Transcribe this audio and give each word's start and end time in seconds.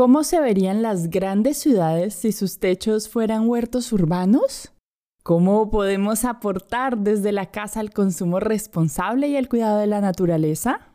¿Cómo 0.00 0.24
se 0.24 0.40
verían 0.40 0.80
las 0.80 1.10
grandes 1.10 1.58
ciudades 1.58 2.14
si 2.14 2.32
sus 2.32 2.58
techos 2.58 3.10
fueran 3.10 3.46
huertos 3.46 3.92
urbanos? 3.92 4.72
¿Cómo 5.22 5.68
podemos 5.68 6.24
aportar 6.24 6.96
desde 6.96 7.32
la 7.32 7.50
casa 7.50 7.80
al 7.80 7.90
consumo 7.90 8.40
responsable 8.40 9.28
y 9.28 9.36
el 9.36 9.50
cuidado 9.50 9.78
de 9.78 9.86
la 9.86 10.00
naturaleza? 10.00 10.90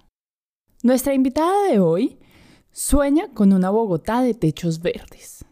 Nuestra 0.82 1.14
invitada 1.14 1.70
de 1.70 1.80
hoy 1.80 2.18
sueña 2.72 3.32
con 3.32 3.54
una 3.54 3.70
Bogotá 3.70 4.24
de 4.24 4.34
techos 4.34 4.82
verdes. 4.82 5.46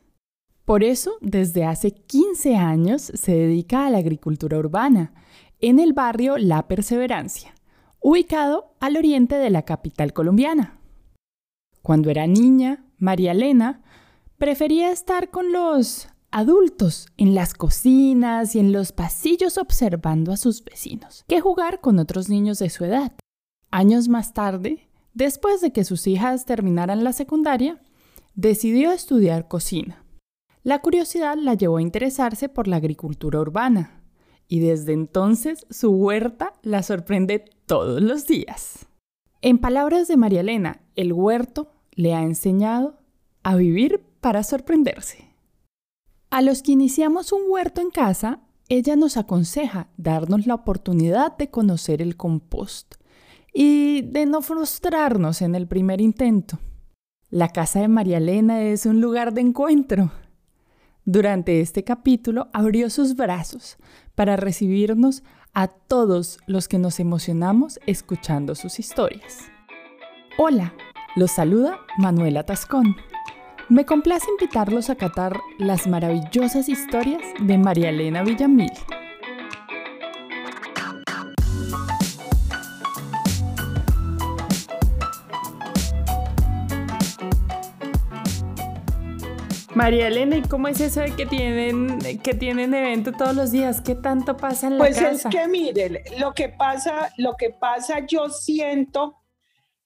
Por 0.65 0.83
eso, 0.83 1.11
desde 1.21 1.63
hace 1.63 1.91
15 1.91 2.55
años 2.55 3.03
se 3.03 3.35
dedica 3.35 3.85
a 3.85 3.91
la 3.91 3.99
agricultura 3.99 4.57
urbana 4.57 5.13
en 5.59 5.77
el 5.77 5.93
barrio 5.93 6.39
La 6.39 6.67
Perseverancia, 6.67 7.53
ubicado 7.99 8.73
al 8.79 8.97
oriente 8.97 9.35
de 9.35 9.51
la 9.51 9.61
capital 9.61 10.11
colombiana. 10.11 10.79
Cuando 11.83 12.09
era 12.09 12.25
niña, 12.25 12.83
María 13.03 13.33
Elena 13.33 13.81
prefería 14.37 14.89
estar 14.89 15.29
con 15.29 15.51
los 15.51 16.07
adultos 16.31 17.09
en 17.17 17.35
las 17.35 17.53
cocinas 17.53 18.55
y 18.55 18.59
en 18.59 18.71
los 18.71 18.93
pasillos 18.93 19.57
observando 19.57 20.31
a 20.31 20.37
sus 20.37 20.63
vecinos 20.63 21.25
que 21.27 21.41
jugar 21.41 21.81
con 21.81 21.99
otros 21.99 22.29
niños 22.29 22.59
de 22.59 22.69
su 22.69 22.85
edad. 22.85 23.11
Años 23.71 24.07
más 24.07 24.33
tarde, 24.33 24.87
después 25.13 25.59
de 25.59 25.73
que 25.73 25.83
sus 25.83 26.07
hijas 26.07 26.45
terminaran 26.45 27.03
la 27.03 27.11
secundaria, 27.11 27.81
decidió 28.35 28.93
estudiar 28.93 29.49
cocina. 29.49 30.05
La 30.63 30.79
curiosidad 30.79 31.35
la 31.37 31.55
llevó 31.55 31.77
a 31.77 31.81
interesarse 31.81 32.47
por 32.47 32.69
la 32.69 32.77
agricultura 32.77 33.41
urbana 33.41 34.01
y 34.47 34.61
desde 34.61 34.93
entonces 34.93 35.67
su 35.69 35.91
huerta 35.91 36.53
la 36.61 36.81
sorprende 36.83 37.43
todos 37.65 38.01
los 38.01 38.27
días. 38.27 38.87
En 39.41 39.57
palabras 39.57 40.07
de 40.07 40.15
María 40.15 40.39
Elena, 40.39 40.79
el 40.95 41.11
huerto 41.11 41.69
le 41.95 42.13
ha 42.13 42.23
enseñado 42.23 42.99
a 43.43 43.55
vivir 43.55 44.03
para 44.21 44.43
sorprenderse. 44.43 45.29
A 46.29 46.41
los 46.41 46.63
que 46.63 46.71
iniciamos 46.71 47.31
un 47.31 47.41
huerto 47.47 47.81
en 47.81 47.91
casa, 47.91 48.39
ella 48.69 48.95
nos 48.95 49.17
aconseja 49.17 49.89
darnos 49.97 50.47
la 50.47 50.55
oportunidad 50.55 51.37
de 51.37 51.49
conocer 51.49 52.01
el 52.01 52.17
compost 52.17 52.95
y 53.53 54.01
de 54.01 54.25
no 54.25 54.41
frustrarnos 54.41 55.41
en 55.41 55.53
el 55.53 55.67
primer 55.67 56.01
intento. 56.01 56.59
La 57.29 57.49
casa 57.49 57.81
de 57.81 57.87
María 57.87 58.17
Elena 58.17 58.61
es 58.61 58.85
un 58.85 59.01
lugar 59.01 59.33
de 59.33 59.41
encuentro. 59.41 60.11
Durante 61.05 61.59
este 61.59 61.83
capítulo 61.83 62.47
abrió 62.53 62.89
sus 62.89 63.15
brazos 63.15 63.77
para 64.15 64.37
recibirnos 64.37 65.23
a 65.53 65.67
todos 65.67 66.39
los 66.47 66.67
que 66.67 66.79
nos 66.79 66.99
emocionamos 66.99 67.79
escuchando 67.85 68.55
sus 68.55 68.79
historias. 68.79 69.39
Hola, 70.37 70.73
los 71.15 71.31
saluda 71.31 71.79
Manuela 71.97 72.43
Tascón. 72.43 72.95
Me 73.69 73.85
complace 73.85 74.25
invitarlos 74.29 74.89
a 74.89 74.95
catar 74.95 75.39
las 75.57 75.87
maravillosas 75.87 76.69
historias 76.69 77.21
de 77.39 77.57
María 77.57 77.89
Elena 77.89 78.23
Villamil. 78.23 78.71
María 89.75 90.07
Elena, 90.07 90.37
¿y 90.37 90.41
cómo 90.43 90.67
es 90.67 90.79
eso 90.81 91.01
de 91.01 91.15
que 91.15 91.25
tienen, 91.25 91.97
que 92.21 92.35
tienen 92.35 92.75
evento 92.75 93.11
todos 93.11 93.35
los 93.35 93.51
días? 93.51 93.81
¿Qué 93.81 93.95
tanto 93.95 94.37
pasa 94.37 94.67
en 94.67 94.77
la 94.77 94.87
casa? 94.87 95.01
Pues 95.01 95.25
es 95.25 95.31
que 95.31 95.47
mire, 95.47 96.03
lo 96.19 96.33
que 96.33 96.49
pasa, 96.49 97.11
lo 97.17 97.35
que 97.37 97.49
pasa 97.49 98.05
yo 98.05 98.29
siento 98.29 99.22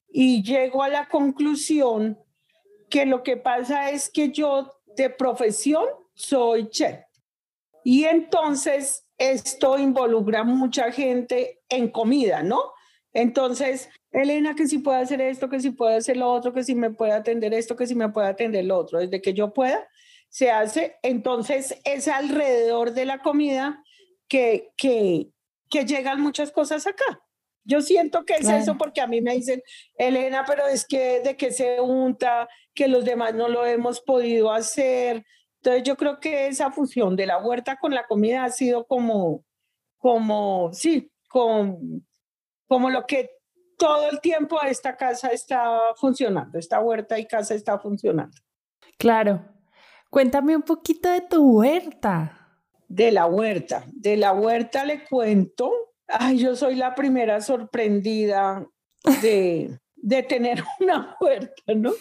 y 0.10 0.44
llego 0.44 0.84
a 0.84 0.90
la 0.90 1.08
conclusión 1.08 2.18
que 2.90 3.06
lo 3.06 3.24
que 3.24 3.38
pasa 3.38 3.92
es 3.92 4.10
que 4.10 4.32
yo 4.32 4.74
de 4.96 5.10
profesión 5.10 5.86
soy 6.14 6.70
chef. 6.70 7.00
Y 7.84 8.06
entonces 8.06 9.06
esto 9.18 9.78
involucra 9.78 10.44
mucha 10.44 10.92
gente 10.92 11.62
en 11.70 11.90
comida, 11.90 12.44
¿no? 12.44 12.74
Entonces, 13.14 13.90
Elena, 14.12 14.56
que 14.56 14.68
si 14.68 14.80
puede 14.80 15.00
hacer 15.00 15.22
esto, 15.22 15.50
que 15.50 15.60
si 15.60 15.72
puede 15.72 15.96
hacer 15.96 16.18
lo 16.18 16.32
otro, 16.32 16.54
que 16.54 16.64
si 16.64 16.76
me 16.76 16.92
puede 16.92 17.14
atender 17.14 17.54
esto, 17.54 17.76
que 17.76 17.88
si 17.88 17.96
me 17.96 18.10
puede 18.10 18.28
atender 18.28 18.66
lo 18.66 18.78
otro, 18.78 19.00
desde 19.00 19.22
que 19.22 19.34
yo 19.34 19.54
pueda, 19.54 19.88
se 20.30 20.52
hace. 20.52 20.98
Entonces, 21.02 21.80
es 21.84 22.08
alrededor 22.08 22.94
de 22.94 23.06
la 23.06 23.20
comida 23.20 23.84
que, 24.28 24.72
que, 24.78 25.30
que 25.70 25.86
llegan 25.86 26.22
muchas 26.22 26.52
cosas 26.52 26.86
acá. 26.86 27.24
Yo 27.68 27.82
siento 27.82 28.24
que 28.24 28.36
es 28.36 28.48
eso 28.48 28.78
porque 28.78 29.02
a 29.02 29.08
mí 29.08 29.22
me 29.22 29.36
dicen, 29.36 29.62
Elena, 29.98 30.46
pero 30.48 30.66
es 30.68 30.88
que 30.88 31.20
de 31.20 31.36
que 31.36 31.52
se 31.52 31.82
unta, 31.82 32.48
que 32.74 32.88
los 32.88 33.04
demás 33.04 33.36
no 33.36 33.50
lo 33.50 33.66
hemos 33.66 34.00
podido 34.00 34.52
hacer. 34.52 35.26
Entonces 35.58 35.84
yo 35.84 35.98
creo 35.98 36.20
que 36.22 36.48
esa 36.48 36.72
fusión 36.72 37.18
de 37.18 37.26
la 37.26 37.40
huerta 37.40 37.78
con 37.78 37.94
la 37.94 38.08
comida 38.08 38.46
ha 38.46 38.50
sido 38.52 38.86
como, 38.86 39.44
como, 39.98 40.72
sí, 40.72 41.12
con, 41.28 42.08
como 42.68 42.90
lo 42.90 43.06
que 43.06 43.32
todo 43.78 44.10
el 44.10 44.22
tiempo 44.22 44.62
esta 44.62 44.96
casa 44.96 45.30
está 45.30 45.78
funcionando, 45.98 46.58
esta 46.58 46.80
huerta 46.80 47.20
y 47.20 47.28
casa 47.28 47.54
está 47.54 47.78
funcionando. 47.80 48.36
Claro. 48.98 49.46
Cuéntame 50.10 50.56
un 50.56 50.64
poquito 50.64 51.10
de 51.10 51.22
tu 51.22 51.60
huerta. 51.60 52.60
De 52.88 53.12
la 53.12 53.26
huerta. 53.26 53.84
De 53.92 54.16
la 54.16 54.32
huerta 54.32 54.86
le 54.86 55.04
cuento. 55.04 55.72
Ay, 56.08 56.38
yo 56.38 56.56
soy 56.56 56.76
la 56.76 56.96
primera 56.96 57.42
sorprendida 57.42 58.66
de, 59.22 59.80
de 59.96 60.24
tener 60.24 60.64
una 60.80 61.16
huerta, 61.20 61.74
¿no? 61.76 61.92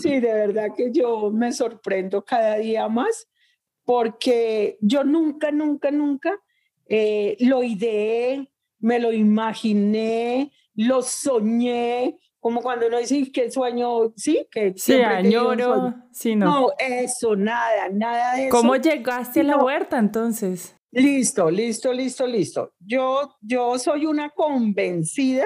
Sí, 0.00 0.20
de 0.20 0.32
verdad 0.32 0.68
que 0.76 0.90
yo 0.92 1.30
me 1.30 1.52
sorprendo 1.52 2.24
cada 2.24 2.56
día 2.56 2.88
más 2.88 3.28
porque 3.84 4.78
yo 4.80 5.04
nunca, 5.04 5.50
nunca, 5.50 5.90
nunca 5.90 6.38
eh, 6.88 7.36
lo 7.40 7.62
ideé, 7.62 8.50
me 8.80 8.98
lo 8.98 9.12
imaginé, 9.12 10.52
lo 10.74 11.02
soñé, 11.02 12.18
como 12.40 12.60
cuando 12.60 12.86
uno 12.86 12.98
dice 12.98 13.32
que 13.32 13.50
sueño, 13.50 14.12
sí, 14.16 14.46
que 14.50 14.74
sí, 14.76 14.94
añoro, 14.94 15.94
sí, 16.12 16.36
no. 16.36 16.46
No, 16.46 16.68
eso, 16.78 17.34
nada, 17.34 17.88
nada 17.90 18.36
de 18.36 18.48
eso. 18.48 18.56
¿Cómo 18.56 18.76
llegaste 18.76 19.40
a 19.40 19.44
la 19.44 19.56
huerta 19.56 19.98
entonces? 19.98 20.76
Listo, 20.96 21.50
listo, 21.50 21.92
listo, 21.92 22.26
listo. 22.26 22.72
Yo, 22.80 23.36
yo 23.42 23.78
soy 23.78 24.06
una 24.06 24.30
convencida 24.30 25.44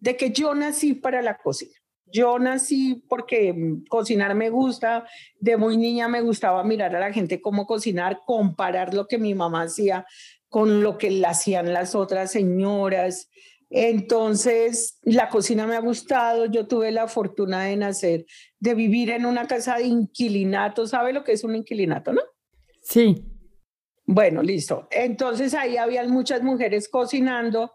de 0.00 0.16
que 0.16 0.32
yo 0.32 0.52
nací 0.52 0.94
para 0.94 1.22
la 1.22 1.36
cocina. 1.38 1.76
Yo 2.06 2.40
nací 2.40 3.04
porque 3.08 3.54
cocinar 3.88 4.34
me 4.34 4.50
gusta, 4.50 5.06
de 5.38 5.56
muy 5.56 5.76
niña 5.76 6.08
me 6.08 6.22
gustaba 6.22 6.64
mirar 6.64 6.96
a 6.96 6.98
la 6.98 7.12
gente 7.12 7.40
cómo 7.40 7.66
cocinar, 7.66 8.22
comparar 8.26 8.92
lo 8.92 9.06
que 9.06 9.18
mi 9.18 9.32
mamá 9.32 9.62
hacía 9.62 10.04
con 10.48 10.82
lo 10.82 10.98
que 10.98 11.22
hacían 11.24 11.72
las 11.72 11.94
otras 11.94 12.32
señoras. 12.32 13.30
Entonces, 13.70 14.98
la 15.02 15.28
cocina 15.28 15.68
me 15.68 15.76
ha 15.76 15.80
gustado. 15.80 16.46
Yo 16.46 16.66
tuve 16.66 16.90
la 16.90 17.06
fortuna 17.06 17.62
de 17.62 17.76
nacer, 17.76 18.26
de 18.58 18.74
vivir 18.74 19.10
en 19.10 19.24
una 19.24 19.46
casa 19.46 19.76
de 19.76 19.84
inquilinato. 19.84 20.88
¿Sabe 20.88 21.12
lo 21.12 21.22
que 21.22 21.30
es 21.30 21.44
un 21.44 21.54
inquilinato, 21.54 22.12
no? 22.12 22.22
Sí. 22.82 23.29
Bueno, 24.12 24.42
listo. 24.42 24.88
Entonces 24.90 25.54
ahí 25.54 25.76
habían 25.76 26.10
muchas 26.10 26.42
mujeres 26.42 26.88
cocinando 26.88 27.74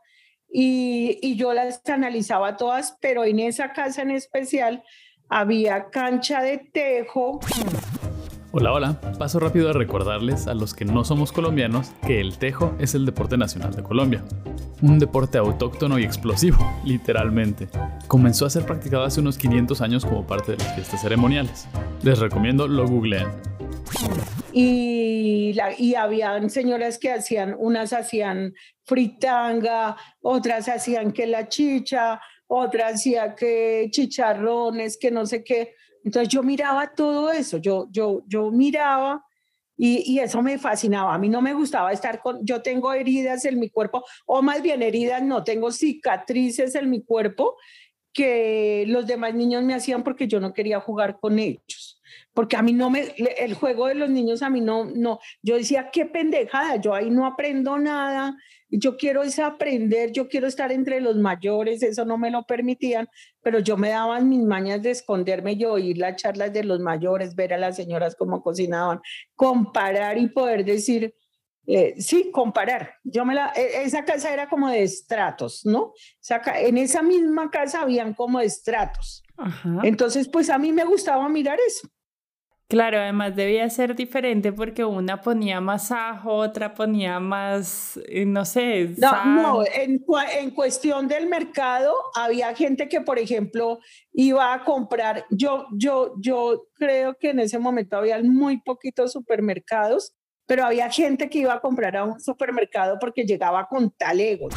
y, 0.52 1.38
yo 1.38 1.54
las 1.54 1.82
analizaba 1.88 2.58
todas, 2.58 2.98
pero 3.00 3.24
en 3.24 3.40
esa 3.40 3.72
casa 3.72 4.02
en 4.02 4.12
especial 4.12 4.84
había 5.30 5.90
cancha 5.92 6.42
de 6.42 6.58
tejo. 6.58 7.40
Hola, 8.52 8.74
hola. 8.74 9.02
Paso 9.18 9.40
rápido 9.40 9.70
a 9.70 9.74
recordarles 9.74 10.48
a 10.48 10.54
los 10.54 10.74
que 10.74 10.84
no 10.84 11.06
somos 11.06 11.32
colombianos 11.32 11.94
que 12.06 12.20
el 12.20 12.38
tejo 12.38 12.76
es 12.80 12.96
el 12.96 13.06
deporte 13.06 13.38
nacional 13.38 13.74
de 13.74 13.84
Colombia. 13.84 14.22
Un 14.82 15.00
deporte 15.00 15.38
autóctono 15.38 16.00
y 16.00 16.04
explosivo, 16.04 16.58
literalmente. 16.84 17.70
Comenzó 18.10 18.46
a 18.46 18.50
ser 18.50 18.66
practicado 18.66 19.06
hace 19.06 19.22
unos 19.22 19.38
500 19.38 19.80
años 19.80 20.06
como 20.06 20.28
parte 20.28 20.52
de 20.52 20.58
las 20.58 20.76
fiestas 20.76 21.02
ceremoniales. 21.02 21.66
Les 22.04 22.20
recomiendo 22.20 22.68
lo 22.68 22.86
googleen. 22.86 23.30
Y, 24.52 25.54
la, 25.54 25.74
y 25.78 25.96
señoras 26.50 26.98
que 26.98 27.12
hacían, 27.12 27.56
unas 27.58 27.92
hacían 27.92 28.54
fritanga, 28.84 29.98
otras 30.22 30.70
hacían 30.70 31.12
que 31.12 31.28
la 31.28 31.50
chicha, 31.50 32.22
otras 32.48 32.94
hacían 32.94 33.36
que 33.36 33.88
chicharrones, 33.92 34.98
que 34.98 35.12
no 35.12 35.26
sé 35.26 35.44
qué. 35.44 35.74
Entonces 36.04 36.30
yo 36.30 36.44
miraba 36.44 36.94
todo 36.94 37.32
eso, 37.32 37.58
yo, 37.58 37.88
yo, 37.92 38.24
yo 38.28 38.52
miraba 38.52 39.26
y, 39.78 40.20
eso 40.20 40.42
me 40.42 40.58
fascinaba. 40.58 41.14
A 41.14 41.18
mí 41.18 41.30
no 41.30 41.42
me 41.42 41.54
gustaba 41.54 41.92
estar 41.92 42.22
con, 42.22 42.46
yo 42.46 42.62
tengo 42.62 42.94
heridas 42.94 43.44
en 43.46 43.60
mi 43.60 43.70
cuerpo, 43.70 44.06
o 44.26 44.42
más 44.42 44.62
bien 44.62 44.82
heridas, 44.82 45.22
no, 45.22 45.44
tengo 45.44 45.72
cicatrices 45.72 46.76
en 46.76 46.90
mi 46.90 47.04
cuerpo 47.04 47.58
que 48.14 48.86
los 48.88 49.06
demás 49.06 49.34
niños 49.34 49.64
me 49.64 49.74
hacían 49.74 50.04
porque 50.04 50.28
yo 50.28 50.40
no 50.40 50.54
quería 50.54 50.80
jugar 50.80 51.20
con 51.20 51.40
ellos. 51.40 51.95
Porque 52.36 52.58
a 52.58 52.62
mí 52.62 52.74
no 52.74 52.90
me, 52.90 53.16
el 53.40 53.54
juego 53.54 53.88
de 53.88 53.96
los 53.96 54.10
niños 54.10 54.44
a 54.44 54.50
mí 54.50 54.60
no, 54.60 54.84
no, 54.84 55.20
yo 55.42 55.56
decía, 55.56 55.90
qué 55.92 56.06
pendejada, 56.06 56.76
yo 56.76 56.94
ahí 56.94 57.10
no 57.10 57.26
aprendo 57.26 57.78
nada, 57.80 58.36
yo 58.70 58.98
quiero 58.98 59.24
es 59.24 59.40
aprender, 59.40 60.12
yo 60.12 60.28
quiero 60.28 60.46
estar 60.46 60.74
entre 60.74 61.00
los 61.00 61.16
mayores, 61.16 61.82
eso 61.82 62.04
no 62.04 62.18
me 62.18 62.30
lo 62.30 62.46
permitían, 62.46 63.08
pero 63.42 63.60
yo 63.60 63.78
me 63.78 63.90
daba 63.90 64.20
mis 64.20 64.44
mañas 64.44 64.82
de 64.82 64.92
esconderme, 64.92 65.56
yo 65.56 65.72
oír 65.72 65.98
las 65.98 66.18
charlas 66.18 66.52
de 66.52 66.66
los 66.66 66.82
mayores, 66.82 67.36
ver 67.36 67.54
a 67.54 67.58
las 67.58 67.78
señoras 67.78 68.18
cómo 68.18 68.44
cocinaban, 68.44 69.00
comparar 69.36 70.18
y 70.18 70.28
poder 70.28 70.66
decir, 70.66 71.16
eh, 71.68 71.96
sí, 71.98 72.32
comparar. 72.32 72.96
Yo 73.06 73.24
me 73.24 73.34
la, 73.34 73.54
e, 73.56 73.84
esa 73.84 74.04
casa 74.04 74.32
era 74.34 74.50
como 74.50 74.70
de 74.70 74.84
estratos, 74.84 75.66
¿no? 75.66 75.94
en 76.58 76.78
esa 76.78 77.02
misma 77.02 77.50
casa 77.50 77.82
habían 77.82 78.14
como 78.14 78.42
estratos. 78.42 79.24
Entonces, 79.84 80.28
pues 80.28 80.50
a 80.50 80.58
mí 80.58 80.74
me 80.74 80.84
gustaba 80.84 81.28
mirar 81.30 81.60
eso. 81.66 81.90
Claro, 82.68 82.98
además 82.98 83.36
debía 83.36 83.70
ser 83.70 83.96
diferente 83.96 84.52
porque 84.52 84.84
una 84.84 85.22
ponía 85.22 85.62
más 85.62 85.92
ajo, 85.92 86.34
otra 86.34 86.74
ponía 86.74 87.20
más, 87.20 88.00
eh, 88.08 88.26
no 88.26 88.44
sé. 88.44 88.96
No, 88.98 89.26
no 89.26 89.64
en, 89.64 90.04
en, 90.40 90.50
cuestión 90.50 91.08
del 91.08 91.28
mercado, 91.28 91.94
había 92.16 92.56
gente 92.56 92.90
que, 92.90 93.02
por 93.02 93.20
ejemplo, 93.20 93.80
iba 94.14 94.52
a 94.52 94.64
comprar. 94.64 95.26
Yo, 95.30 95.68
yo, 95.74 96.16
yo 96.20 96.64
creo 96.74 97.16
que 97.20 97.30
en 97.30 97.40
ese 97.40 97.60
momento 97.60 97.98
había 97.98 98.20
muy 98.24 98.60
poquitos 98.60 99.12
supermercados, 99.12 100.16
pero 100.48 100.66
había 100.66 100.90
gente 100.90 101.30
que 101.30 101.40
iba 101.40 101.54
a 101.54 101.60
comprar 101.60 101.96
a 101.96 102.04
un 102.04 102.20
supermercado 102.20 102.98
porque 103.00 103.26
llegaba 103.26 103.68
con 103.68 103.92
talegos. 103.92 104.56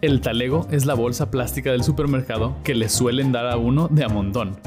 El 0.00 0.22
talego 0.22 0.66
es 0.70 0.86
la 0.86 0.94
bolsa 0.94 1.30
plástica 1.30 1.70
del 1.70 1.82
supermercado 1.82 2.56
que 2.64 2.74
le 2.74 2.88
suelen 2.88 3.30
dar 3.30 3.46
a 3.46 3.58
uno 3.58 3.88
de 3.88 4.04
a 4.04 4.08
montón 4.08 4.58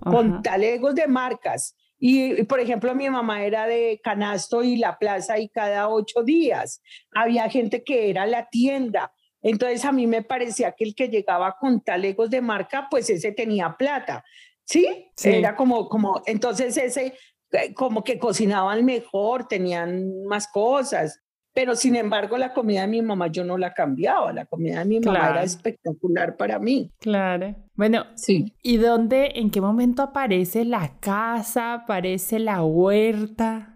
con 0.00 0.42
talegos 0.42 0.94
de 0.94 1.06
marcas. 1.06 1.76
Y, 1.98 2.44
por 2.44 2.60
ejemplo, 2.60 2.94
mi 2.94 3.10
mamá 3.10 3.42
era 3.42 3.66
de 3.66 4.00
Canasto 4.02 4.62
y 4.62 4.76
La 4.76 4.98
Plaza 4.98 5.38
y 5.38 5.48
cada 5.48 5.88
ocho 5.88 6.22
días 6.22 6.80
había 7.12 7.50
gente 7.50 7.82
que 7.82 8.10
era 8.10 8.26
la 8.26 8.48
tienda. 8.48 9.12
Entonces 9.42 9.84
a 9.84 9.92
mí 9.92 10.06
me 10.06 10.22
parecía 10.22 10.72
que 10.72 10.84
el 10.84 10.94
que 10.94 11.08
llegaba 11.08 11.56
con 11.58 11.80
talegos 11.80 12.30
de 12.30 12.40
marca, 12.40 12.86
pues 12.90 13.10
ese 13.10 13.32
tenía 13.32 13.76
plata. 13.76 14.24
¿Sí? 14.64 15.10
sí. 15.16 15.30
Era 15.30 15.56
como, 15.56 15.88
como, 15.88 16.22
entonces 16.26 16.76
ese, 16.76 17.14
eh, 17.52 17.74
como 17.74 18.04
que 18.04 18.18
cocinaban 18.18 18.84
mejor, 18.84 19.48
tenían 19.48 20.24
más 20.24 20.46
cosas 20.48 21.20
pero 21.58 21.74
sin 21.74 21.96
embargo 21.96 22.38
la 22.38 22.54
comida 22.54 22.82
de 22.82 22.86
mi 22.86 23.02
mamá 23.02 23.26
yo 23.26 23.42
no 23.42 23.58
la 23.58 23.74
cambiaba, 23.74 24.32
la 24.32 24.46
comida 24.46 24.78
de 24.78 24.84
mi 24.84 25.00
mamá 25.00 25.30
era 25.30 25.42
espectacular 25.42 26.36
para 26.36 26.60
mí. 26.60 26.92
Claro. 27.00 27.56
Bueno, 27.74 28.06
sí. 28.14 28.54
¿Y 28.62 28.76
dónde, 28.76 29.32
en 29.34 29.50
qué 29.50 29.60
momento 29.60 30.04
aparece 30.04 30.64
la 30.64 31.00
casa, 31.00 31.72
aparece 31.74 32.38
la 32.38 32.62
huerta? 32.62 33.74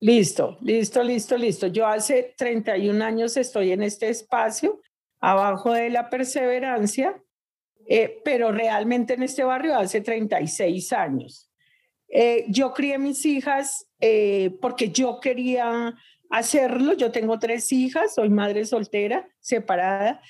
Listo, 0.00 0.56
listo, 0.62 1.02
listo, 1.02 1.36
listo. 1.36 1.66
Yo 1.66 1.86
hace 1.86 2.32
31 2.38 3.04
años 3.04 3.36
estoy 3.36 3.72
en 3.72 3.82
este 3.82 4.08
espacio, 4.08 4.80
abajo 5.20 5.74
de 5.74 5.90
la 5.90 6.08
perseverancia, 6.08 7.22
eh, 7.86 8.22
pero 8.24 8.50
realmente 8.50 9.12
en 9.12 9.24
este 9.24 9.44
barrio 9.44 9.76
hace 9.76 10.00
36 10.00 10.90
años. 10.94 11.50
Eh, 12.08 12.46
yo 12.48 12.72
crié 12.72 12.96
mis 12.98 13.26
hijas 13.26 13.90
eh, 14.00 14.56
porque 14.62 14.88
yo 14.88 15.20
quería 15.20 15.94
hacerlo. 16.38 16.94
Yo 16.94 17.10
tengo 17.12 17.38
tres 17.38 17.70
hijas, 17.72 18.14
soy 18.14 18.28
madre 18.28 18.64
soltera, 18.64 19.28
separada, 19.40 20.20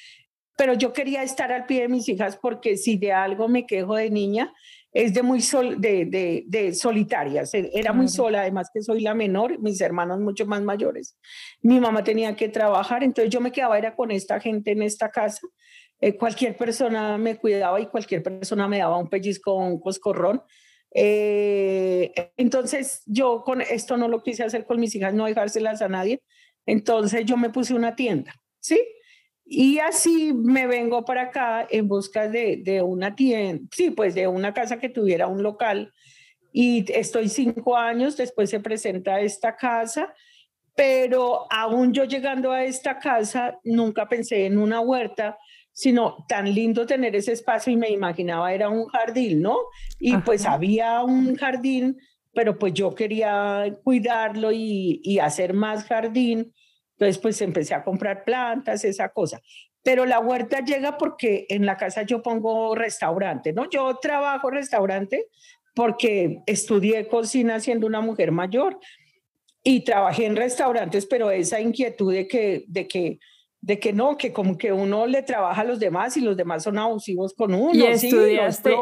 pero 0.56 0.74
yo 0.74 0.92
quería 0.92 1.22
estar 1.22 1.50
al 1.52 1.66
pie 1.66 1.82
de 1.82 1.88
mis 1.88 2.08
hijas 2.08 2.36
porque 2.36 2.76
si 2.76 2.96
de 2.96 3.12
algo 3.12 3.48
me 3.48 3.66
quejo 3.66 3.96
de 3.96 4.10
niña, 4.10 4.52
es 4.92 5.12
de 5.12 5.22
muy 5.24 5.40
sol, 5.40 5.80
de, 5.80 6.04
de, 6.04 6.44
de, 6.46 6.72
solitarias. 6.72 7.50
Era 7.52 7.92
muy 7.92 8.06
sola, 8.06 8.42
además 8.42 8.70
que 8.72 8.80
soy 8.80 9.00
la 9.00 9.12
menor, 9.12 9.58
mis 9.58 9.80
hermanos 9.80 10.20
mucho 10.20 10.46
más 10.46 10.62
mayores. 10.62 11.18
Mi 11.62 11.80
mamá 11.80 12.04
tenía 12.04 12.36
que 12.36 12.48
trabajar, 12.48 13.02
entonces 13.02 13.32
yo 13.32 13.40
me 13.40 13.50
quedaba 13.50 13.76
era 13.76 13.96
con 13.96 14.12
esta 14.12 14.38
gente 14.38 14.70
en 14.70 14.82
esta 14.82 15.10
casa. 15.10 15.40
Eh, 16.00 16.16
cualquier 16.16 16.56
persona 16.56 17.18
me 17.18 17.36
cuidaba 17.36 17.80
y 17.80 17.86
cualquier 17.86 18.22
persona 18.22 18.68
me 18.68 18.78
daba 18.78 18.96
un 18.98 19.08
pellizco 19.08 19.54
un 19.54 19.80
coscorrón. 19.80 20.42
Eh, 20.96 22.12
entonces 22.36 23.02
yo 23.04 23.42
con 23.42 23.60
esto 23.60 23.96
no 23.96 24.06
lo 24.06 24.22
quise 24.22 24.44
hacer 24.44 24.64
con 24.64 24.78
mis 24.78 24.94
hijas, 24.94 25.12
no 25.12 25.26
dejárselas 25.26 25.82
a 25.82 25.88
nadie. 25.88 26.22
Entonces 26.66 27.26
yo 27.26 27.36
me 27.36 27.50
puse 27.50 27.74
una 27.74 27.96
tienda, 27.96 28.32
¿sí? 28.60 28.80
Y 29.44 29.78
así 29.80 30.32
me 30.32 30.66
vengo 30.66 31.04
para 31.04 31.22
acá 31.24 31.66
en 31.68 31.86
busca 31.86 32.28
de, 32.28 32.62
de 32.64 32.80
una 32.80 33.14
tienda, 33.14 33.66
sí, 33.72 33.90
pues 33.90 34.14
de 34.14 34.26
una 34.26 34.54
casa 34.54 34.78
que 34.78 34.88
tuviera 34.88 35.26
un 35.26 35.42
local. 35.42 35.92
Y 36.52 36.90
estoy 36.92 37.28
cinco 37.28 37.76
años, 37.76 38.16
después 38.16 38.48
se 38.48 38.60
presenta 38.60 39.20
esta 39.20 39.56
casa, 39.56 40.14
pero 40.76 41.46
aún 41.50 41.92
yo 41.92 42.04
llegando 42.04 42.52
a 42.52 42.64
esta 42.64 42.98
casa, 42.98 43.58
nunca 43.64 44.08
pensé 44.08 44.46
en 44.46 44.56
una 44.58 44.80
huerta, 44.80 45.36
sino 45.74 46.24
tan 46.28 46.54
lindo 46.54 46.86
tener 46.86 47.16
ese 47.16 47.32
espacio 47.32 47.72
y 47.72 47.76
me 47.76 47.90
imaginaba 47.90 48.54
era 48.54 48.68
un 48.68 48.86
jardín, 48.86 49.42
¿no? 49.42 49.58
Y 49.98 50.16
pues 50.18 50.46
había 50.46 51.02
un 51.02 51.34
jardín, 51.34 51.98
pero 52.32 52.58
pues 52.58 52.72
yo 52.72 52.94
quería 52.94 53.66
cuidarlo 53.82 54.52
y, 54.52 55.00
y 55.02 55.18
hacer 55.18 55.52
más 55.52 55.84
jardín, 55.84 56.54
entonces 56.92 57.18
pues 57.18 57.42
empecé 57.42 57.74
a 57.74 57.82
comprar 57.82 58.24
plantas, 58.24 58.84
esa 58.84 59.08
cosa. 59.08 59.42
Pero 59.82 60.06
la 60.06 60.20
huerta 60.20 60.60
llega 60.60 60.96
porque 60.96 61.44
en 61.48 61.66
la 61.66 61.76
casa 61.76 62.02
yo 62.02 62.22
pongo 62.22 62.76
restaurante, 62.76 63.52
¿no? 63.52 63.68
Yo 63.68 63.96
trabajo 64.00 64.50
restaurante 64.50 65.26
porque 65.74 66.38
estudié 66.46 67.08
cocina 67.08 67.58
siendo 67.58 67.88
una 67.88 68.00
mujer 68.00 68.30
mayor 68.30 68.78
y 69.64 69.80
trabajé 69.80 70.26
en 70.26 70.36
restaurantes, 70.36 71.04
pero 71.06 71.32
esa 71.32 71.60
inquietud 71.60 72.12
de 72.12 72.28
que, 72.28 72.64
de 72.68 72.86
que 72.86 73.18
de 73.64 73.78
que 73.78 73.94
no, 73.94 74.18
que 74.18 74.30
como 74.30 74.58
que 74.58 74.74
uno 74.74 75.06
le 75.06 75.22
trabaja 75.22 75.62
a 75.62 75.64
los 75.64 75.80
demás 75.80 76.14
y 76.18 76.20
los 76.20 76.36
demás 76.36 76.62
son 76.62 76.78
abusivos 76.78 77.32
con 77.32 77.54
uno, 77.54 77.74
y 77.74 77.82
estudiaste, 77.86 78.76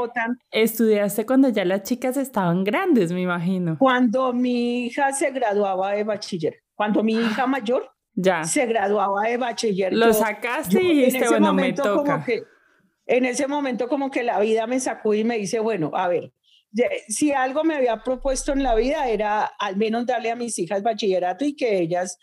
estudiaste 0.50 1.24
cuando 1.24 1.50
ya 1.50 1.64
las 1.64 1.84
chicas 1.84 2.16
estaban 2.16 2.64
grandes, 2.64 3.12
me 3.12 3.20
imagino. 3.20 3.76
Cuando 3.78 4.32
mi 4.32 4.86
hija 4.86 5.12
se 5.12 5.30
graduaba 5.30 5.92
de 5.92 6.02
bachiller, 6.02 6.64
cuando 6.74 7.04
mi 7.04 7.14
hija 7.14 7.46
mayor 7.46 7.92
ya. 8.12 8.42
se 8.42 8.66
graduaba 8.66 9.22
de 9.22 9.36
bachiller. 9.36 9.92
Lo 9.92 10.12
sacaste 10.12 10.82
y 10.82 10.96
dijiste, 10.96 11.28
bueno, 11.28 11.54
me 11.54 11.72
toca. 11.72 12.24
en 13.06 13.24
ese 13.24 13.46
momento 13.46 13.86
como 13.86 14.10
que 14.10 14.24
la 14.24 14.40
vida 14.40 14.66
me 14.66 14.80
sacó 14.80 15.14
y 15.14 15.22
me 15.22 15.38
dice, 15.38 15.60
bueno, 15.60 15.92
a 15.94 16.08
ver, 16.08 16.32
si 17.08 17.32
algo 17.32 17.64
me 17.64 17.74
había 17.74 18.02
propuesto 18.02 18.52
en 18.52 18.62
la 18.62 18.74
vida 18.74 19.08
era 19.08 19.44
al 19.58 19.76
menos 19.76 20.06
darle 20.06 20.30
a 20.30 20.36
mis 20.36 20.58
hijas 20.58 20.82
bachillerato 20.82 21.44
y 21.44 21.54
que 21.54 21.78
ellas, 21.78 22.18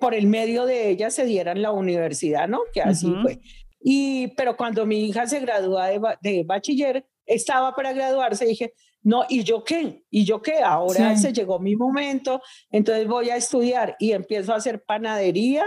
por 0.00 0.14
el 0.14 0.26
medio 0.26 0.64
de 0.64 0.88
ellas, 0.90 1.14
se 1.14 1.24
dieran 1.24 1.62
la 1.62 1.72
universidad, 1.72 2.48
¿no? 2.48 2.60
Que 2.72 2.82
así 2.82 3.12
fue. 3.22 3.40
Y, 3.86 4.28
pero 4.28 4.56
cuando 4.56 4.86
mi 4.86 5.04
hija 5.04 5.26
se 5.26 5.40
gradúa 5.40 5.88
de, 6.22 6.44
bachiller, 6.44 7.06
estaba 7.26 7.74
para 7.74 7.92
graduarse, 7.92 8.46
dije, 8.46 8.72
no, 9.02 9.24
¿y 9.28 9.44
yo 9.44 9.62
qué? 9.62 10.02
¿Y 10.10 10.24
yo 10.24 10.40
qué? 10.40 10.60
Ahora 10.64 11.14
se 11.18 11.34
llegó 11.34 11.60
mi 11.60 11.76
momento, 11.76 12.40
entonces 12.70 13.06
voy 13.06 13.28
a 13.28 13.36
estudiar 13.36 13.96
y 13.98 14.12
empiezo 14.12 14.54
a 14.54 14.56
hacer 14.56 14.82
panadería, 14.84 15.64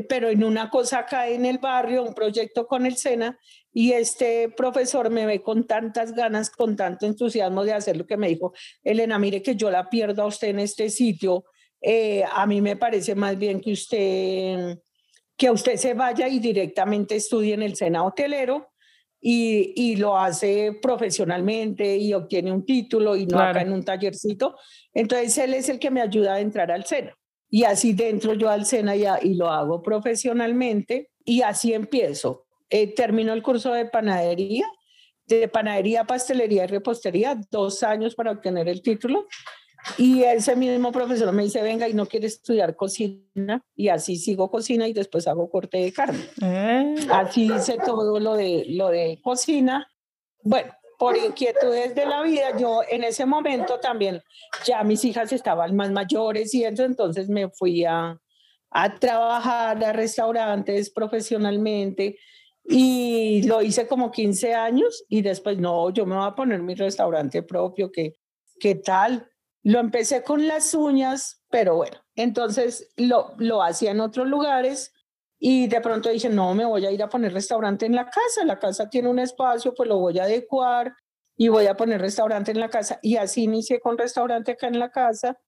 pero 0.00 0.30
en 0.30 0.42
una 0.42 0.70
cosa 0.70 1.00
acá 1.00 1.28
en 1.28 1.44
el 1.44 1.58
barrio, 1.58 2.02
un 2.02 2.14
proyecto 2.14 2.66
con 2.66 2.86
el 2.86 2.96
SENA, 2.96 3.38
y 3.74 3.92
este 3.92 4.48
profesor 4.48 5.10
me 5.10 5.26
ve 5.26 5.42
con 5.42 5.66
tantas 5.66 6.12
ganas, 6.14 6.50
con 6.50 6.76
tanto 6.76 7.06
entusiasmo 7.06 7.64
de 7.64 7.74
hacer 7.74 7.96
lo 7.96 8.06
que 8.06 8.16
me 8.16 8.28
dijo, 8.28 8.52
Elena, 8.82 9.18
mire 9.18 9.42
que 9.42 9.54
yo 9.54 9.70
la 9.70 9.90
pierdo 9.90 10.22
a 10.22 10.26
usted 10.26 10.48
en 10.48 10.60
este 10.60 10.88
sitio, 10.88 11.44
eh, 11.80 12.24
a 12.30 12.46
mí 12.46 12.60
me 12.60 12.76
parece 12.76 13.14
más 13.14 13.36
bien 13.36 13.60
que 13.60 13.72
usted, 13.72 14.78
que 15.36 15.50
usted 15.50 15.76
se 15.76 15.94
vaya 15.94 16.28
y 16.28 16.38
directamente 16.38 17.16
estudie 17.16 17.54
en 17.54 17.62
el 17.62 17.76
SENA 17.76 18.04
hotelero, 18.04 18.68
y, 19.24 19.72
y, 19.76 19.96
lo 19.96 20.18
hace 20.18 20.80
profesionalmente 20.82 21.96
y 21.96 22.12
obtiene 22.12 22.50
un 22.50 22.66
título 22.66 23.14
y 23.14 23.24
no 23.24 23.38
acá 23.38 23.62
en 23.62 23.72
un 23.72 23.84
tallercito. 23.84 24.56
Entonces 24.92 25.38
él 25.38 25.54
es 25.54 25.68
el 25.68 25.78
que 25.78 25.92
me 25.92 26.00
ayuda 26.00 26.34
a 26.34 26.40
entrar 26.40 26.72
al 26.72 26.84
SENA. 26.84 27.16
Y 27.54 27.64
así 27.64 27.92
dentro 27.92 28.32
yo 28.32 28.48
al 28.48 28.64
SENA 28.64 28.96
ya, 28.96 29.18
y 29.20 29.34
lo 29.34 29.50
hago 29.50 29.82
profesionalmente 29.82 31.10
y 31.22 31.42
así 31.42 31.74
empiezo. 31.74 32.46
Eh, 32.70 32.94
termino 32.94 33.34
el 33.34 33.42
curso 33.42 33.74
de 33.74 33.84
panadería, 33.84 34.66
de 35.26 35.48
panadería, 35.48 36.04
pastelería 36.04 36.64
y 36.64 36.68
repostería, 36.68 37.38
dos 37.50 37.82
años 37.82 38.14
para 38.14 38.30
obtener 38.30 38.70
el 38.70 38.80
título. 38.80 39.26
Y 39.98 40.22
ese 40.22 40.56
mismo 40.56 40.92
profesor 40.92 41.30
me 41.32 41.42
dice, 41.42 41.60
venga, 41.60 41.86
y 41.86 41.92
no 41.92 42.06
quiere 42.06 42.28
estudiar 42.28 42.74
cocina, 42.74 43.62
y 43.76 43.88
así 43.88 44.16
sigo 44.16 44.50
cocina 44.50 44.88
y 44.88 44.94
después 44.94 45.28
hago 45.28 45.50
corte 45.50 45.76
de 45.76 45.92
carne. 45.92 46.24
Eh. 46.40 46.94
Así 47.10 47.52
hice 47.52 47.76
todo 47.84 48.18
lo 48.18 48.34
de, 48.34 48.64
lo 48.68 48.88
de 48.88 49.20
cocina. 49.22 49.86
Bueno, 50.42 50.72
por 51.02 51.16
inquietudes 51.16 51.96
de 51.96 52.06
la 52.06 52.22
vida, 52.22 52.56
yo 52.56 52.82
en 52.88 53.02
ese 53.02 53.26
momento 53.26 53.80
también, 53.80 54.22
ya 54.64 54.84
mis 54.84 55.04
hijas 55.04 55.32
estaban 55.32 55.74
más 55.74 55.90
mayores 55.90 56.54
y 56.54 56.62
eso, 56.62 56.84
entonces 56.84 57.28
me 57.28 57.48
fui 57.48 57.84
a, 57.84 58.16
a 58.70 58.94
trabajar 58.94 59.82
a 59.82 59.92
restaurantes 59.92 60.90
profesionalmente 60.90 62.20
y 62.64 63.42
lo 63.48 63.62
hice 63.62 63.88
como 63.88 64.12
15 64.12 64.54
años 64.54 65.04
y 65.08 65.22
después, 65.22 65.58
no, 65.58 65.90
yo 65.90 66.06
me 66.06 66.14
voy 66.14 66.24
a 66.24 66.36
poner 66.36 66.62
mi 66.62 66.76
restaurante 66.76 67.42
propio, 67.42 67.90
¿qué, 67.90 68.14
qué 68.60 68.76
tal? 68.76 69.28
Lo 69.64 69.80
empecé 69.80 70.22
con 70.22 70.46
las 70.46 70.72
uñas, 70.72 71.42
pero 71.50 71.74
bueno, 71.74 71.96
entonces 72.14 72.92
lo, 72.96 73.34
lo 73.38 73.60
hacía 73.64 73.90
en 73.90 73.98
otros 73.98 74.28
lugares 74.28 74.92
y 75.44 75.66
de 75.66 75.80
pronto 75.80 76.08
dije, 76.08 76.28
no, 76.28 76.54
me 76.54 76.64
voy 76.64 76.86
a 76.86 76.92
ir 76.92 77.02
a 77.02 77.08
poner 77.08 77.32
restaurante 77.32 77.84
en 77.84 77.96
la 77.96 78.04
casa, 78.04 78.44
la 78.44 78.60
casa 78.60 78.88
tiene 78.88 79.08
un 79.08 79.18
espacio, 79.18 79.74
pues 79.74 79.88
lo 79.88 79.98
voy 79.98 80.16
a 80.20 80.22
adecuar 80.22 80.94
y 81.36 81.48
voy 81.48 81.66
a 81.66 81.76
poner 81.76 82.00
restaurante 82.00 82.52
en 82.52 82.60
la 82.60 82.68
casa. 82.68 83.00
Y 83.02 83.16
así 83.16 83.42
inicié 83.42 83.80
con 83.80 83.98
restaurante 83.98 84.52
acá 84.52 84.68
en 84.68 84.78
la 84.78 84.92
casa, 84.92 85.40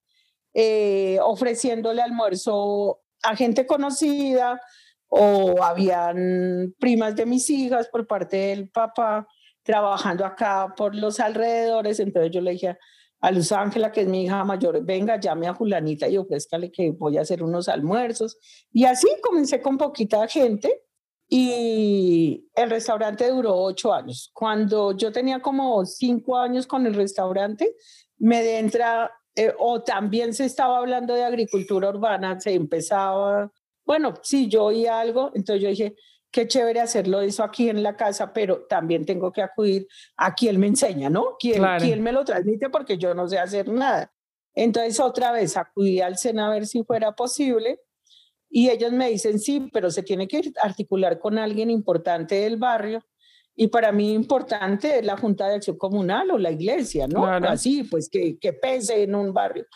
eh, 0.52 1.20
ofreciéndole 1.22 2.02
almuerzo 2.02 3.02
a 3.22 3.36
gente 3.36 3.66
conocida, 3.66 4.60
o 5.06 5.62
habían 5.62 6.74
primas 6.80 7.14
de 7.14 7.26
mis 7.26 7.48
hijas 7.48 7.86
por 7.86 8.04
parte 8.04 8.36
del 8.36 8.70
papá 8.70 9.28
trabajando 9.62 10.26
acá 10.26 10.74
por 10.76 10.96
los 10.96 11.20
alrededores, 11.20 12.00
entonces 12.00 12.32
yo 12.32 12.40
le 12.40 12.50
dije 12.50 12.76
a 13.24 13.30
Luz 13.30 13.52
Ángela, 13.52 13.90
que 13.90 14.02
es 14.02 14.06
mi 14.06 14.24
hija 14.24 14.44
mayor, 14.44 14.84
venga, 14.84 15.18
llame 15.18 15.48
a 15.48 15.54
Julanita 15.54 16.06
y 16.06 16.18
ofrézcale 16.18 16.70
que 16.70 16.90
voy 16.90 17.16
a 17.16 17.22
hacer 17.22 17.42
unos 17.42 17.70
almuerzos. 17.70 18.36
Y 18.70 18.84
así 18.84 19.08
comencé 19.22 19.62
con 19.62 19.78
poquita 19.78 20.28
gente 20.28 20.82
y 21.26 22.46
el 22.54 22.68
restaurante 22.68 23.26
duró 23.30 23.56
ocho 23.56 23.94
años. 23.94 24.30
Cuando 24.34 24.94
yo 24.94 25.10
tenía 25.10 25.40
como 25.40 25.86
cinco 25.86 26.36
años 26.36 26.66
con 26.66 26.84
el 26.84 26.92
restaurante, 26.92 27.74
me 28.18 28.58
entra, 28.58 29.10
eh, 29.34 29.54
o 29.58 29.82
también 29.82 30.34
se 30.34 30.44
estaba 30.44 30.76
hablando 30.76 31.14
de 31.14 31.24
agricultura 31.24 31.88
urbana, 31.88 32.38
se 32.38 32.52
empezaba 32.52 33.50
bueno, 33.86 34.14
sí, 34.22 34.48
yo 34.48 34.64
oí 34.64 34.86
algo, 34.86 35.30
entonces 35.34 35.62
yo 35.62 35.68
dije, 35.68 35.94
qué 36.34 36.48
chévere 36.48 36.80
hacerlo 36.80 37.20
eso 37.20 37.44
aquí 37.44 37.68
en 37.68 37.80
la 37.84 37.96
casa, 37.96 38.32
pero 38.32 38.62
también 38.62 39.06
tengo 39.06 39.30
que 39.30 39.40
acudir 39.40 39.86
a 40.16 40.34
quien 40.34 40.58
me 40.58 40.66
enseña, 40.66 41.08
¿no? 41.08 41.36
Quien, 41.38 41.62
me 42.02 42.10
lo 42.10 42.24
transmite 42.24 42.70
porque 42.70 42.98
yo 42.98 43.14
no 43.14 43.28
sé 43.28 43.38
hacer 43.38 43.68
nada. 43.68 44.12
Entonces 44.52 44.98
otra 44.98 45.30
vez 45.30 45.56
acudí 45.56 46.00
al 46.00 46.18
SENA 46.18 46.48
a 46.48 46.50
ver 46.50 46.66
si 46.66 46.82
fuera 46.82 47.12
posible 47.12 47.78
y 48.50 48.68
ellos 48.68 48.90
me 48.90 49.10
dicen, 49.10 49.38
sí, 49.38 49.70
pero 49.72 49.92
se 49.92 50.02
tiene 50.02 50.26
que 50.26 50.42
articular 50.60 51.20
con 51.20 51.38
alguien 51.38 51.70
importante 51.70 52.34
del 52.34 52.56
barrio. 52.56 53.00
Y 53.54 53.68
para 53.68 53.92
mí 53.92 54.12
importante 54.12 54.98
es 54.98 55.06
la 55.06 55.16
Junta 55.16 55.46
de 55.46 55.54
Acción 55.54 55.78
Comunal 55.78 56.32
o 56.32 56.38
la 56.38 56.50
iglesia, 56.50 57.06
¿no? 57.06 57.24
Así, 57.26 57.84
pues 57.84 58.08
que, 58.08 58.40
que 58.40 58.52
pese 58.52 59.04
en 59.04 59.14
un 59.14 59.32
barrio. 59.32 59.66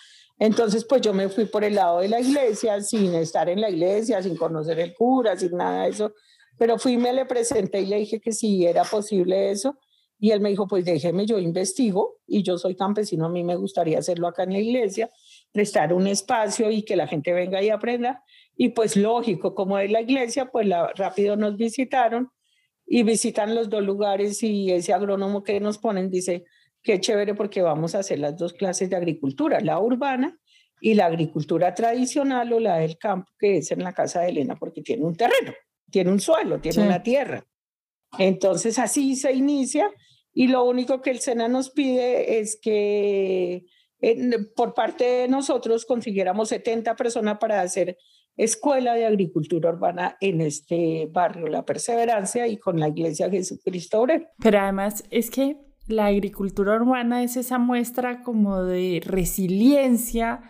Entonces, 0.41 0.85
pues 0.85 1.03
yo 1.03 1.12
me 1.12 1.29
fui 1.29 1.45
por 1.45 1.62
el 1.62 1.77
lado 1.77 2.00
de 2.00 2.09
la 2.09 2.21
iglesia, 2.21 2.81
sin 2.81 3.15
estar 3.15 3.49
en 3.49 3.61
la 3.61 3.71
iglesia, 3.71 4.21
sin 4.21 4.37
conocer 4.37 4.81
el 4.81 4.93
cura, 4.95 5.37
sin 5.37 5.57
nada 5.57 5.85
de 5.85 5.91
eso. 5.91 6.12
Pero 6.59 6.79
fui, 6.79 6.97
me 6.97 7.12
le 7.12 7.25
presenté 7.25 7.81
y 7.81 7.87
le 7.87 7.99
dije 7.99 8.21
que 8.21 8.33
si 8.33 8.67
era 8.67 8.85
posible 8.85 9.50
eso. 9.50 9.79
Y 10.21 10.33
él 10.33 10.41
me 10.41 10.49
dijo, 10.49 10.67
pues 10.67 10.85
déjeme, 10.85 11.27
yo 11.27 11.38
investigo 11.38 12.17
y 12.27 12.43
yo 12.43 12.59
soy 12.59 12.75
campesino, 12.75 13.27
a 13.27 13.29
mí 13.29 13.45
me 13.45 13.55
gustaría 13.55 14.00
hacerlo 14.00 14.27
acá 14.27 14.43
en 14.43 14.53
la 14.53 14.59
iglesia, 14.59 15.09
prestar 15.53 15.93
un 15.93 16.09
espacio 16.09 16.73
y 16.73 16.83
que 16.83 16.97
la 16.97 17.07
gente 17.07 17.33
venga 17.33 17.62
y 17.62 17.71
aprenda. 17.71 18.25
Y 18.57 18.71
pues 18.71 18.97
lógico, 18.97 19.55
como 19.55 19.79
es 19.79 19.93
la 19.93 20.00
iglesia, 20.00 20.47
pues 20.50 20.67
la, 20.67 20.93
rápido 20.97 21.37
nos 21.37 21.57
visitaron 21.57 22.31
y 22.85 23.05
visitan 23.05 23.55
los 23.55 23.71
dos 23.71 23.85
lugares 23.85 24.43
y 24.43 24.73
ese 24.73 24.93
agrónomo 24.93 25.45
que 25.45 25.61
nos 25.61 25.79
ponen 25.79 26.11
dice, 26.11 26.45
qué 26.83 26.99
chévere 26.99 27.35
porque 27.35 27.62
vamos 27.62 27.95
a 27.95 28.00
hacer 28.00 28.19
las 28.19 28.37
dos 28.37 28.55
clases 28.55 28.91
de 28.91 28.97
agricultura, 28.97 29.61
la 29.61 29.79
urbana 29.79 30.37
y 30.81 30.95
la 30.95 31.07
agricultura 31.07 31.75
tradicional 31.75 32.53
o 32.53 32.61
la 32.61 32.79
del 32.79 32.99
campo, 32.99 33.31
que 33.38 33.59
es 33.59 33.71
en 33.71 33.85
la 33.85 33.93
casa 33.93 34.23
de 34.23 34.31
Elena, 34.31 34.57
porque 34.59 34.83
tiene 34.83 35.05
un 35.05 35.15
terreno, 35.15 35.53
tiene 35.90 36.11
un 36.11 36.21
suelo, 36.21 36.61
tiene 36.61 36.85
una 36.85 37.02
tierra. 37.02 37.47
Entonces 38.18 38.78
así 38.78 39.16
se 39.16 39.33
inicia 39.33 39.90
y 40.33 40.49
lo 40.49 40.64
único 40.64 41.00
que 41.00 41.11
el 41.11 41.21
SENA 41.21 41.49
nos 41.49 41.71
pide 41.71 42.38
es 42.40 42.59
que 42.61 43.64
por 44.54 44.75
parte 44.75 45.04
de 45.04 45.28
nosotros 45.28 45.85
consiguiéramos 45.85 46.50
70 46.50 46.95
personas 46.97 47.38
para 47.38 47.61
hacer 47.61 47.97
escuela 48.37 48.95
de 48.95 49.04
agricultura 49.04 49.71
urbana 49.71 50.16
en 50.21 50.40
este 50.40 51.09
barrio 51.11 51.49
La 51.49 51.64
Perseverancia 51.64 52.47
y 52.47 52.57
con 52.57 52.78
la 52.78 52.88
iglesia 52.88 53.28
Jesucristo 53.28 54.00
Obrero. 54.00 54.26
Pero 54.38 54.61
además 54.61 55.02
es 55.11 55.28
que 55.30 55.57
la 55.88 56.07
agricultura 56.07 56.76
urbana 56.76 57.25
es 57.25 57.37
esa 57.37 57.59
muestra 57.59 58.23
como 58.23 58.62
de 58.62 59.02
resiliencia 59.04 60.42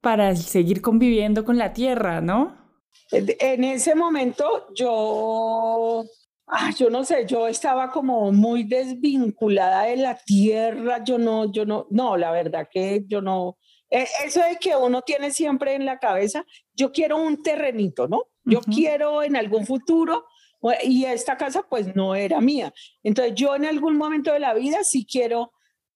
para 0.00 0.34
seguir 0.34 0.80
conviviendo 0.80 1.44
con 1.44 1.56
la 1.56 1.72
tierra, 1.72 2.20
¿no? 2.20 2.58
En 3.12 3.64
ese 3.64 3.94
momento 3.94 4.68
yo, 4.74 6.04
ah, 6.46 6.70
yo 6.76 6.90
no 6.90 7.04
sé, 7.04 7.26
yo 7.26 7.48
estaba 7.48 7.90
como 7.90 8.30
muy 8.30 8.64
desvinculada 8.64 9.84
de 9.84 9.96
la 9.96 10.16
tierra, 10.16 11.02
yo 11.02 11.18
no, 11.18 11.50
yo 11.50 11.64
no, 11.64 11.86
no, 11.90 12.16
la 12.16 12.30
verdad 12.30 12.68
que 12.70 13.04
yo 13.08 13.20
no, 13.20 13.58
e, 13.90 14.06
eso 14.24 14.40
de 14.40 14.56
que 14.56 14.76
uno 14.76 15.02
tiene 15.02 15.32
siempre 15.32 15.74
en 15.74 15.84
la 15.84 15.98
cabeza, 15.98 16.44
yo 16.74 16.92
quiero 16.92 17.16
un 17.16 17.42
terrenito, 17.42 18.06
¿no? 18.06 18.24
Yo 18.44 18.60
quiero 18.60 19.22
en 19.22 19.36
algún 19.36 19.66
futuro 19.66 20.24
y 20.84 21.04
esta 21.04 21.36
casa 21.36 21.64
pues 21.68 21.94
no 21.94 22.14
era 22.14 22.40
mía. 22.40 22.72
Entonces 23.02 23.34
yo 23.34 23.54
en 23.54 23.64
algún 23.64 23.96
momento 23.96 24.32
de 24.32 24.40
la 24.40 24.54
vida 24.54 24.84
sí 24.84 25.06
quiero, 25.10 25.52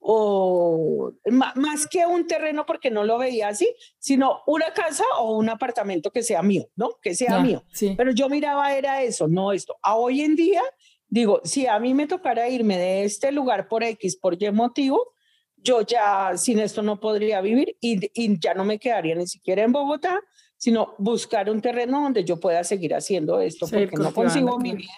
o 0.06 1.12
más 1.30 1.86
que 1.86 2.04
un 2.04 2.26
terreno 2.26 2.66
porque 2.66 2.90
no 2.90 3.04
lo 3.04 3.16
veía 3.16 3.48
así, 3.48 3.74
sino 3.98 4.42
una 4.46 4.70
casa 4.74 5.04
o 5.18 5.38
un 5.38 5.48
apartamento 5.48 6.10
que 6.10 6.22
sea 6.22 6.42
mío, 6.42 6.68
¿no? 6.76 6.98
Que 7.00 7.14
sea 7.14 7.40
mío. 7.40 7.64
Pero 7.96 8.12
yo 8.12 8.28
miraba 8.28 8.74
era 8.74 9.02
eso, 9.02 9.28
no 9.28 9.50
esto. 9.52 9.76
A 9.80 9.96
hoy 9.96 10.20
en 10.20 10.36
día, 10.36 10.60
digo, 11.08 11.40
si 11.44 11.66
a 11.66 11.78
mí 11.78 11.94
me 11.94 12.06
tocara 12.06 12.50
irme 12.50 12.76
de 12.76 13.04
este 13.04 13.32
lugar 13.32 13.66
por 13.66 13.82
X, 13.82 14.16
por 14.16 14.40
Y 14.40 14.50
motivo, 14.50 15.14
yo 15.56 15.80
ya 15.80 16.36
sin 16.36 16.58
esto 16.58 16.82
no 16.82 17.00
podría 17.00 17.40
vivir 17.40 17.78
y, 17.80 18.10
y 18.12 18.38
ya 18.38 18.52
no 18.52 18.66
me 18.66 18.78
quedaría 18.78 19.14
ni 19.14 19.26
siquiera 19.26 19.62
en 19.62 19.72
Bogotá, 19.72 20.20
sino 20.58 20.94
buscar 20.98 21.48
un 21.48 21.62
terreno 21.62 22.02
donde 22.02 22.24
yo 22.24 22.38
pueda 22.38 22.62
seguir 22.62 22.94
haciendo 22.94 23.40
esto, 23.40 23.66
porque 23.66 23.96
no 23.96 24.12
consigo 24.12 24.58
mi 24.58 24.74
vida 24.74 24.92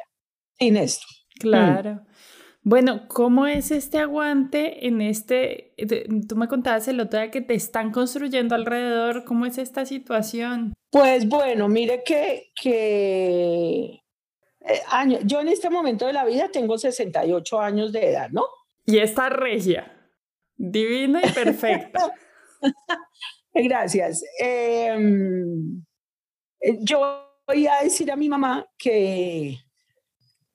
sin 0.59 0.77
esto. 0.77 1.07
Claro. 1.39 2.03
Bueno, 2.69 3.07
¿cómo 3.07 3.47
es 3.47 3.71
este 3.71 4.01
aguante 4.01 4.89
en 4.89 5.01
este, 5.01 5.73
tú 6.27 6.35
me 6.35 6.49
contabas 6.49 6.89
el 6.89 6.99
otro 6.99 7.21
día 7.21 7.31
que 7.31 7.41
te 7.41 7.55
están 7.55 7.93
construyendo 7.93 8.57
alrededor, 8.57 9.23
¿cómo 9.23 9.47
es 9.47 9.57
esta 9.57 9.87
situación? 9.87 10.75
Pues 10.91 11.29
bueno, 11.29 11.69
mire 11.69 12.03
que, 12.05 12.51
que 12.61 14.03
eh, 14.63 14.81
yo 15.23 15.41
en 15.41 15.47
este 15.47 15.71
momento 15.71 16.09
de 16.09 16.13
la 16.13 16.25
vida 16.25 16.49
tengo 16.51 16.77
68 16.77 17.61
años 17.61 17.93
de 17.93 18.11
edad, 18.11 18.31
¿no? 18.31 18.43
Y 18.85 18.99
esta 18.99 19.29
regia, 19.29 20.11
divina 20.57 21.21
y 21.25 21.31
perfecta. 21.31 22.13
Gracias. 23.55 24.25
Em, 24.41 25.85
eh, 26.59 26.79
yo 26.81 27.31
voy 27.47 27.69
a 27.69 27.85
decir 27.85 28.11
a 28.11 28.17
mi 28.17 28.29
mamá 28.29 28.67
que, 28.77 29.57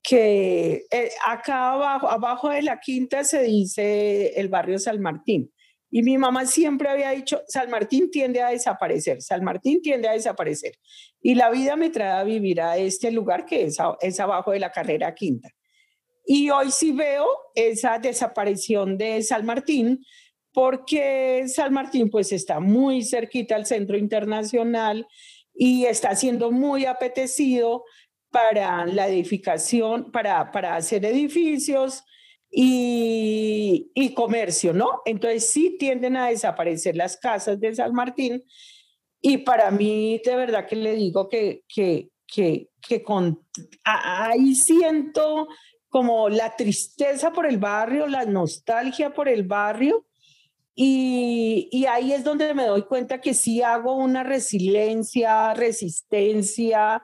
que 0.03 0.86
eh, 0.89 1.12
acá 1.27 1.74
abajo, 1.74 2.10
abajo 2.10 2.50
de 2.50 2.63
la 2.63 2.79
quinta 2.79 3.24
se 3.24 3.43
dice 3.43 4.39
el 4.39 4.50
barrio 4.50 4.79
San 4.79 5.01
Martín. 5.01 5.51
Y 5.93 6.03
mi 6.03 6.17
mamá 6.17 6.46
siempre 6.46 6.88
había 6.88 7.12
dicho, 7.12 7.41
San 7.48 7.70
Martín 7.70 8.10
tiende 8.10 8.41
a 8.41 8.50
desaparecer, 8.50 9.22
San 9.22 9.43
Martín 9.43 9.81
tiende 9.81 10.08
a 10.08 10.13
desaparecer. 10.13 10.74
Y 11.22 11.36
la 11.36 11.51
vida 11.51 11.75
me 11.75 11.89
trae 11.89 12.20
a 12.20 12.24
vivir 12.24 12.62
a 12.62 12.77
este 12.77 13.12
lugar 13.12 13.46
que 13.46 13.65
es, 13.65 13.77
es 14.00 14.20
abajo 14.22 14.51
de 14.51 14.60
la 14.60 14.72
carrera 14.72 15.13
quinta. 15.13 15.50
Y 16.25 16.50
hoy 16.50 16.72
sí 16.72 16.93
veo 16.93 17.27
esa 17.55 18.00
desaparición 18.00 18.98
de 18.98 19.22
San 19.22 19.46
Martín, 19.46 20.05
porque 20.53 21.43
San 21.48 21.74
Martín 21.74 22.10
pues 22.10 22.31
está 22.31 22.62
muy 22.62 23.03
cerquita 23.03 23.55
al 23.55 23.65
centro 23.65 23.98
internacional 23.98 25.08
y 25.53 25.86
está 25.86 26.15
siendo 26.15 26.51
muy 26.51 26.86
apetecido 26.86 27.84
para 28.31 28.85
la 28.85 29.07
edificación, 29.07 30.11
para, 30.11 30.51
para 30.51 30.75
hacer 30.75 31.05
edificios 31.05 32.03
y, 32.50 33.91
y, 33.93 34.13
comercio, 34.13 34.73
¿no? 34.73 35.01
Entonces 35.05 35.50
sí 35.50 35.77
tienden 35.77 36.17
a 36.17 36.29
desaparecer 36.29 36.95
las 36.95 37.17
casas 37.17 37.59
de 37.59 37.75
San 37.75 37.93
Martín 37.93 38.43
y 39.21 39.38
para 39.39 39.69
mí 39.71 40.19
de 40.25 40.35
verdad 40.35 40.65
que 40.65 40.75
le 40.75 40.95
digo 40.95 41.29
que, 41.29 41.63
que, 41.67 42.09
que, 42.27 43.03
con, 43.03 43.45
ahí 43.83 44.55
siento 44.55 45.47
como 45.89 46.29
la 46.29 46.55
tristeza 46.55 47.31
por 47.31 47.45
el 47.45 47.57
barrio, 47.57 48.07
la 48.07 48.25
nostalgia 48.25 49.13
por 49.13 49.27
el 49.27 49.43
barrio 49.43 50.05
y, 50.73 51.85
ahí 51.89 52.13
es 52.13 52.23
donde 52.23 52.53
me 52.53 52.65
doy 52.65 52.83
cuenta 52.83 53.19
que 53.21 53.33
sí 53.33 53.61
hago 53.61 53.95
una 53.95 54.23
resiliencia, 54.23 55.53
resistencia, 55.53 57.03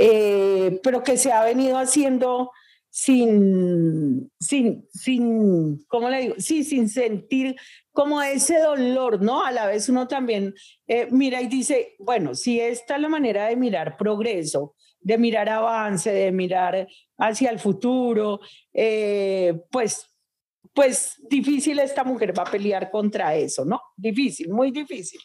eh, 0.00 0.80
pero 0.82 1.02
que 1.02 1.16
se 1.16 1.32
ha 1.32 1.42
venido 1.42 1.76
haciendo 1.76 2.52
sin, 2.88 4.30
sin, 4.40 4.88
sin, 4.92 5.84
¿cómo 5.88 6.08
le 6.08 6.20
digo? 6.20 6.34
Sí, 6.38 6.64
sin 6.64 6.88
sentir 6.88 7.56
como 7.92 8.22
ese 8.22 8.60
dolor, 8.60 9.20
¿no? 9.20 9.44
A 9.44 9.50
la 9.50 9.66
vez 9.66 9.88
uno 9.88 10.06
también 10.06 10.54
eh, 10.86 11.08
mira 11.10 11.42
y 11.42 11.48
dice, 11.48 11.96
bueno, 11.98 12.34
si 12.34 12.60
esta 12.60 12.94
es 12.94 13.02
la 13.02 13.08
manera 13.08 13.48
de 13.48 13.56
mirar 13.56 13.96
progreso, 13.96 14.76
de 15.00 15.18
mirar 15.18 15.48
avance, 15.48 16.12
de 16.12 16.30
mirar 16.30 16.86
hacia 17.18 17.50
el 17.50 17.58
futuro, 17.58 18.40
eh, 18.72 19.62
pues, 19.70 20.06
pues 20.72 21.16
difícil 21.28 21.80
esta 21.80 22.04
mujer 22.04 22.38
va 22.38 22.44
a 22.44 22.50
pelear 22.50 22.90
contra 22.90 23.34
eso, 23.34 23.64
¿no? 23.64 23.80
Difícil, 23.96 24.50
muy 24.50 24.70
difícil. 24.70 25.20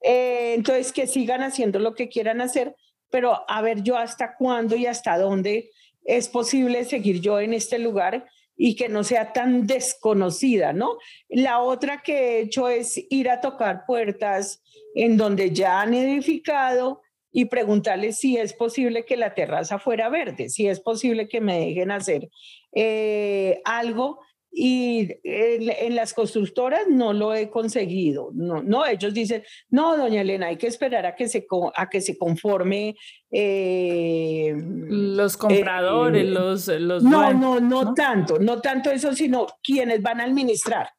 Eh, 0.00 0.54
entonces, 0.54 0.92
que 0.92 1.06
sigan 1.06 1.42
haciendo 1.42 1.78
lo 1.78 1.94
que 1.94 2.08
quieran 2.08 2.40
hacer, 2.40 2.76
pero 3.12 3.44
a 3.48 3.62
ver 3.62 3.82
yo 3.82 3.96
hasta 3.96 4.34
cuándo 4.36 4.74
y 4.74 4.86
hasta 4.86 5.16
dónde 5.18 5.70
es 6.04 6.28
posible 6.28 6.84
seguir 6.84 7.20
yo 7.20 7.38
en 7.38 7.52
este 7.52 7.78
lugar 7.78 8.26
y 8.56 8.74
que 8.74 8.88
no 8.88 9.04
sea 9.04 9.32
tan 9.32 9.66
desconocida, 9.66 10.72
¿no? 10.72 10.98
La 11.28 11.60
otra 11.60 12.02
que 12.02 12.14
he 12.14 12.40
hecho 12.40 12.68
es 12.68 13.00
ir 13.10 13.30
a 13.30 13.40
tocar 13.40 13.84
puertas 13.86 14.62
en 14.94 15.16
donde 15.16 15.52
ya 15.52 15.80
han 15.80 15.94
edificado 15.94 17.02
y 17.30 17.46
preguntarles 17.46 18.18
si 18.18 18.36
es 18.36 18.52
posible 18.52 19.04
que 19.04 19.16
la 19.16 19.34
terraza 19.34 19.78
fuera 19.78 20.08
verde, 20.08 20.48
si 20.48 20.68
es 20.68 20.80
posible 20.80 21.28
que 21.28 21.40
me 21.40 21.60
dejen 21.60 21.90
hacer 21.90 22.28
eh, 22.74 23.60
algo 23.64 24.20
y 24.54 25.08
en, 25.24 25.96
las 25.96 26.12
constructoras 26.12 26.82
no 26.88 27.14
lo 27.14 27.34
he 27.34 27.48
conseguido. 27.48 28.30
No, 28.34 28.62
no, 28.62 28.84
ellos 28.84 29.14
dicen, 29.14 29.42
no, 29.70 29.96
doña 29.96 30.20
Elena, 30.20 30.48
hay 30.48 30.56
que 30.56 30.66
esperar 30.66 31.06
a 31.06 31.14
que 31.14 31.28
se, 31.28 31.46
a 31.74 31.88
que 31.88 32.00
se 32.02 32.18
conforme. 32.18 32.94
Eh, 33.30 34.54
los 34.54 35.38
compradores, 35.38 36.22
eh, 36.22 36.30
los, 36.30 36.68
los... 36.68 37.02
No, 37.02 37.32
no, 37.32 37.60
no, 37.60 37.94
tanto, 37.94 38.38
no 38.38 38.60
tanto 38.60 38.90
eso, 38.90 39.14
sino 39.14 39.46
quienes 39.62 40.02
van 40.02 40.20
a 40.20 40.24
administrar. 40.24 40.90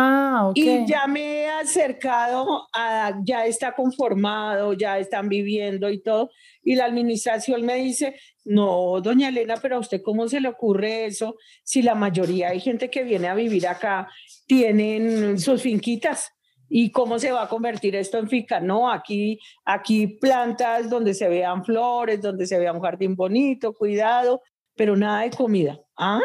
Ah, 0.00 0.52
Y 0.54 0.86
ya 0.86 1.08
me 1.08 1.42
he 1.42 1.48
acercado 1.48 2.68
a, 2.72 3.18
ya 3.24 3.46
está 3.46 3.72
conformado, 3.72 4.72
ya 4.72 4.96
están 4.96 5.28
viviendo 5.28 5.90
y 5.90 6.00
todo. 6.00 6.30
Y 6.62 6.76
la 6.76 6.84
administración 6.84 7.66
me 7.66 7.74
dice, 7.76 8.14
no, 8.44 9.00
doña 9.00 9.28
Elena, 9.28 9.56
pero 9.60 9.74
a 9.74 9.80
usted 9.80 10.00
cómo 10.04 10.28
se 10.28 10.40
le 10.40 10.48
ocurre 10.48 11.06
eso 11.06 11.36
si 11.64 11.82
la 11.82 11.96
mayoría 11.96 12.50
hay 12.50 12.60
gente 12.60 12.90
que 12.90 13.02
viene 13.02 13.26
a 13.26 13.34
vivir 13.34 13.66
acá, 13.66 14.08
tienen 14.46 15.40
sus 15.40 15.62
finquitas. 15.62 16.30
¿Y 16.68 16.92
cómo 16.92 17.18
se 17.18 17.32
va 17.32 17.42
a 17.42 17.48
convertir 17.48 17.96
esto 17.96 18.18
en 18.18 18.28
finca? 18.28 18.60
No, 18.60 18.92
aquí, 18.92 19.40
aquí 19.64 20.06
plantas 20.06 20.88
donde 20.88 21.12
se 21.14 21.28
vean 21.28 21.64
flores, 21.64 22.20
donde 22.20 22.46
se 22.46 22.58
vea 22.58 22.72
un 22.72 22.82
jardín 22.82 23.16
bonito, 23.16 23.72
cuidado, 23.72 24.42
pero 24.76 24.94
nada 24.94 25.22
de 25.22 25.30
comida. 25.30 25.80
¿Ah? 25.96 26.20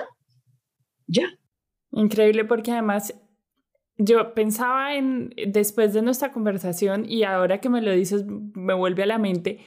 Ya. 1.07 1.27
Increíble 1.91 2.45
porque 2.45 2.71
además 2.71 3.13
yo 4.03 4.33
pensaba 4.33 4.95
en, 4.95 5.33
después 5.47 5.93
de 5.93 6.01
nuestra 6.01 6.31
conversación 6.31 7.05
y 7.07 7.23
ahora 7.23 7.59
que 7.59 7.69
me 7.69 7.81
lo 7.81 7.91
dices, 7.91 8.25
me 8.27 8.73
vuelve 8.73 9.03
a 9.03 9.07
la 9.07 9.17
mente, 9.17 9.59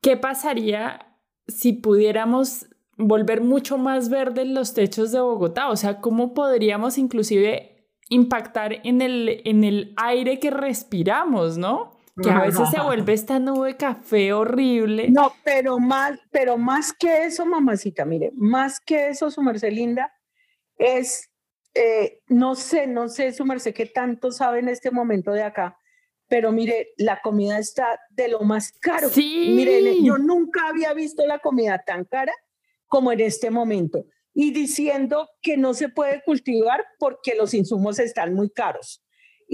¿qué 0.00 0.16
pasaría 0.16 1.18
si 1.48 1.72
pudiéramos 1.72 2.66
volver 2.96 3.40
mucho 3.40 3.78
más 3.78 4.08
verdes 4.08 4.46
los 4.46 4.74
techos 4.74 5.12
de 5.12 5.20
Bogotá? 5.20 5.68
O 5.70 5.76
sea, 5.76 6.00
¿cómo 6.00 6.34
podríamos 6.34 6.98
inclusive 6.98 7.88
impactar 8.08 8.80
en 8.84 9.00
el, 9.00 9.42
en 9.44 9.64
el 9.64 9.94
aire 9.96 10.38
que 10.38 10.50
respiramos, 10.50 11.58
¿no? 11.58 11.98
Que 12.22 12.30
a 12.30 12.42
veces 12.42 12.68
se 12.68 12.78
vuelve 12.78 13.14
esta 13.14 13.38
nube 13.38 13.78
café 13.78 14.34
horrible. 14.34 15.08
No, 15.10 15.32
pero 15.44 15.78
más, 15.78 16.18
pero 16.30 16.58
más 16.58 16.92
que 16.92 17.24
eso, 17.24 17.46
mamacita, 17.46 18.04
mire, 18.04 18.32
más 18.34 18.80
que 18.80 19.08
eso, 19.08 19.30
su 19.30 19.40
merced 19.40 19.72
linda, 19.72 20.12
es 20.76 21.31
eh, 21.74 22.20
no 22.28 22.54
sé, 22.54 22.86
no 22.86 23.08
sé, 23.08 23.32
su 23.32 23.44
merced, 23.44 23.74
qué 23.74 23.86
tanto 23.86 24.30
sabe 24.30 24.58
en 24.60 24.68
este 24.68 24.90
momento 24.90 25.32
de 25.32 25.42
acá, 25.42 25.78
pero 26.28 26.50
mire, 26.50 26.94
la 26.96 27.20
comida 27.20 27.58
está 27.58 27.98
de 28.10 28.28
lo 28.28 28.40
más 28.40 28.72
caro. 28.72 29.08
Sí. 29.10 29.52
Mire, 29.54 30.02
yo 30.02 30.16
nunca 30.16 30.68
había 30.68 30.94
visto 30.94 31.26
la 31.26 31.38
comida 31.38 31.82
tan 31.84 32.04
cara 32.04 32.32
como 32.86 33.12
en 33.12 33.20
este 33.20 33.50
momento. 33.50 34.06
Y 34.34 34.50
diciendo 34.52 35.28
que 35.42 35.58
no 35.58 35.74
se 35.74 35.90
puede 35.90 36.22
cultivar 36.24 36.86
porque 36.98 37.34
los 37.34 37.52
insumos 37.52 37.98
están 37.98 38.32
muy 38.32 38.48
caros. 38.48 39.02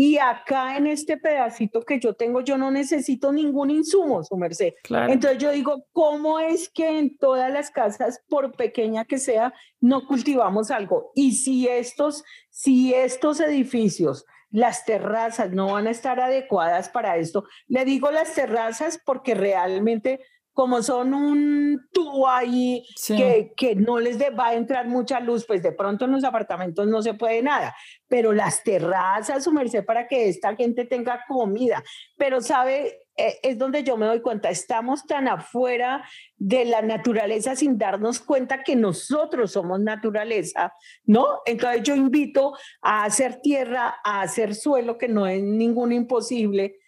Y 0.00 0.16
acá 0.18 0.76
en 0.76 0.86
este 0.86 1.16
pedacito 1.16 1.82
que 1.82 1.98
yo 1.98 2.14
tengo, 2.14 2.40
yo 2.40 2.56
no 2.56 2.70
necesito 2.70 3.32
ningún 3.32 3.68
insumo, 3.68 4.22
su 4.22 4.36
merced. 4.36 4.74
Entonces 4.88 5.38
yo 5.38 5.50
digo, 5.50 5.86
¿cómo 5.90 6.38
es 6.38 6.68
que 6.68 7.00
en 7.00 7.18
todas 7.18 7.52
las 7.52 7.72
casas, 7.72 8.22
por 8.28 8.52
pequeña 8.52 9.04
que 9.06 9.18
sea, 9.18 9.52
no 9.80 10.06
cultivamos 10.06 10.70
algo? 10.70 11.10
Y 11.16 11.32
si 11.32 11.66
estos, 11.66 12.22
si 12.48 12.94
estos 12.94 13.40
edificios, 13.40 14.24
las 14.50 14.84
terrazas 14.84 15.50
no 15.50 15.72
van 15.72 15.88
a 15.88 15.90
estar 15.90 16.20
adecuadas 16.20 16.88
para 16.88 17.16
esto, 17.16 17.46
le 17.66 17.84
digo 17.84 18.12
las 18.12 18.32
terrazas 18.36 19.00
porque 19.04 19.34
realmente 19.34 20.20
como 20.58 20.82
son 20.82 21.14
un 21.14 21.88
tubo 21.92 22.28
ahí 22.28 22.84
que, 23.06 23.52
que, 23.56 23.76
no 23.76 24.00
les 24.00 24.18
va 24.18 24.48
a 24.48 24.54
entrar 24.54 24.88
mucha 24.88 25.20
luz, 25.20 25.46
pues 25.46 25.62
de 25.62 25.70
pronto 25.70 26.06
en 26.06 26.10
los 26.10 26.24
apartamentos 26.24 26.88
no 26.88 27.00
se 27.00 27.14
puede 27.14 27.42
nada, 27.42 27.76
pero 28.08 28.32
las 28.32 28.64
terrazas, 28.64 29.44
su 29.44 29.52
merced, 29.52 29.84
para 29.84 30.08
que 30.08 30.28
esta 30.28 30.56
gente 30.56 30.84
tenga 30.84 31.24
comida. 31.28 31.84
Pero 32.16 32.40
sabe, 32.40 33.02
e, 33.16 33.38
es 33.44 33.56
donde 33.56 33.84
yo 33.84 33.96
me 33.96 34.06
doy 34.06 34.20
cuenta, 34.20 34.50
estamos 34.50 35.06
tan 35.06 35.28
afuera 35.28 36.04
de 36.34 36.64
la 36.64 36.82
naturaleza 36.82 37.54
sin 37.54 37.78
darnos 37.78 38.18
cuenta 38.18 38.64
que 38.64 38.74
nosotros 38.74 39.52
somos 39.52 39.78
naturaleza, 39.78 40.72
¿no? 41.04 41.38
Entonces 41.46 41.84
yo 41.84 41.94
invito 41.94 42.54
a 42.82 43.04
hacer 43.04 43.40
tierra, 43.42 44.00
a 44.02 44.22
hacer 44.22 44.56
suelo, 44.56 44.98
que 44.98 45.06
no 45.06 45.24
es 45.28 45.40
ningún 45.40 45.92
imposible. 45.92 46.80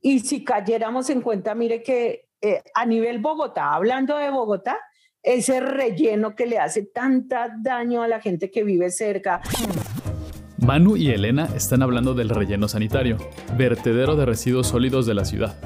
Y 0.00 0.20
si 0.20 0.44
cayéramos 0.44 1.10
en 1.10 1.20
cuenta, 1.20 1.54
mire 1.54 1.82
que 1.82 2.27
eh, 2.40 2.62
a 2.74 2.86
nivel 2.86 3.18
Bogotá, 3.18 3.74
hablando 3.74 4.16
de 4.16 4.30
Bogotá, 4.30 4.78
ese 5.22 5.60
relleno 5.60 6.36
que 6.36 6.46
le 6.46 6.58
hace 6.58 6.84
tanta 6.84 7.48
daño 7.60 8.02
a 8.02 8.08
la 8.08 8.20
gente 8.20 8.50
que 8.50 8.62
vive 8.62 8.90
cerca. 8.90 9.40
Manu 10.58 10.96
y 10.96 11.10
Elena 11.10 11.48
están 11.54 11.82
hablando 11.82 12.14
del 12.14 12.28
relleno 12.28 12.68
sanitario, 12.68 13.18
vertedero 13.56 14.16
de 14.16 14.26
residuos 14.26 14.68
sólidos 14.68 15.06
de 15.06 15.14
la 15.14 15.24
ciudad. 15.24 15.56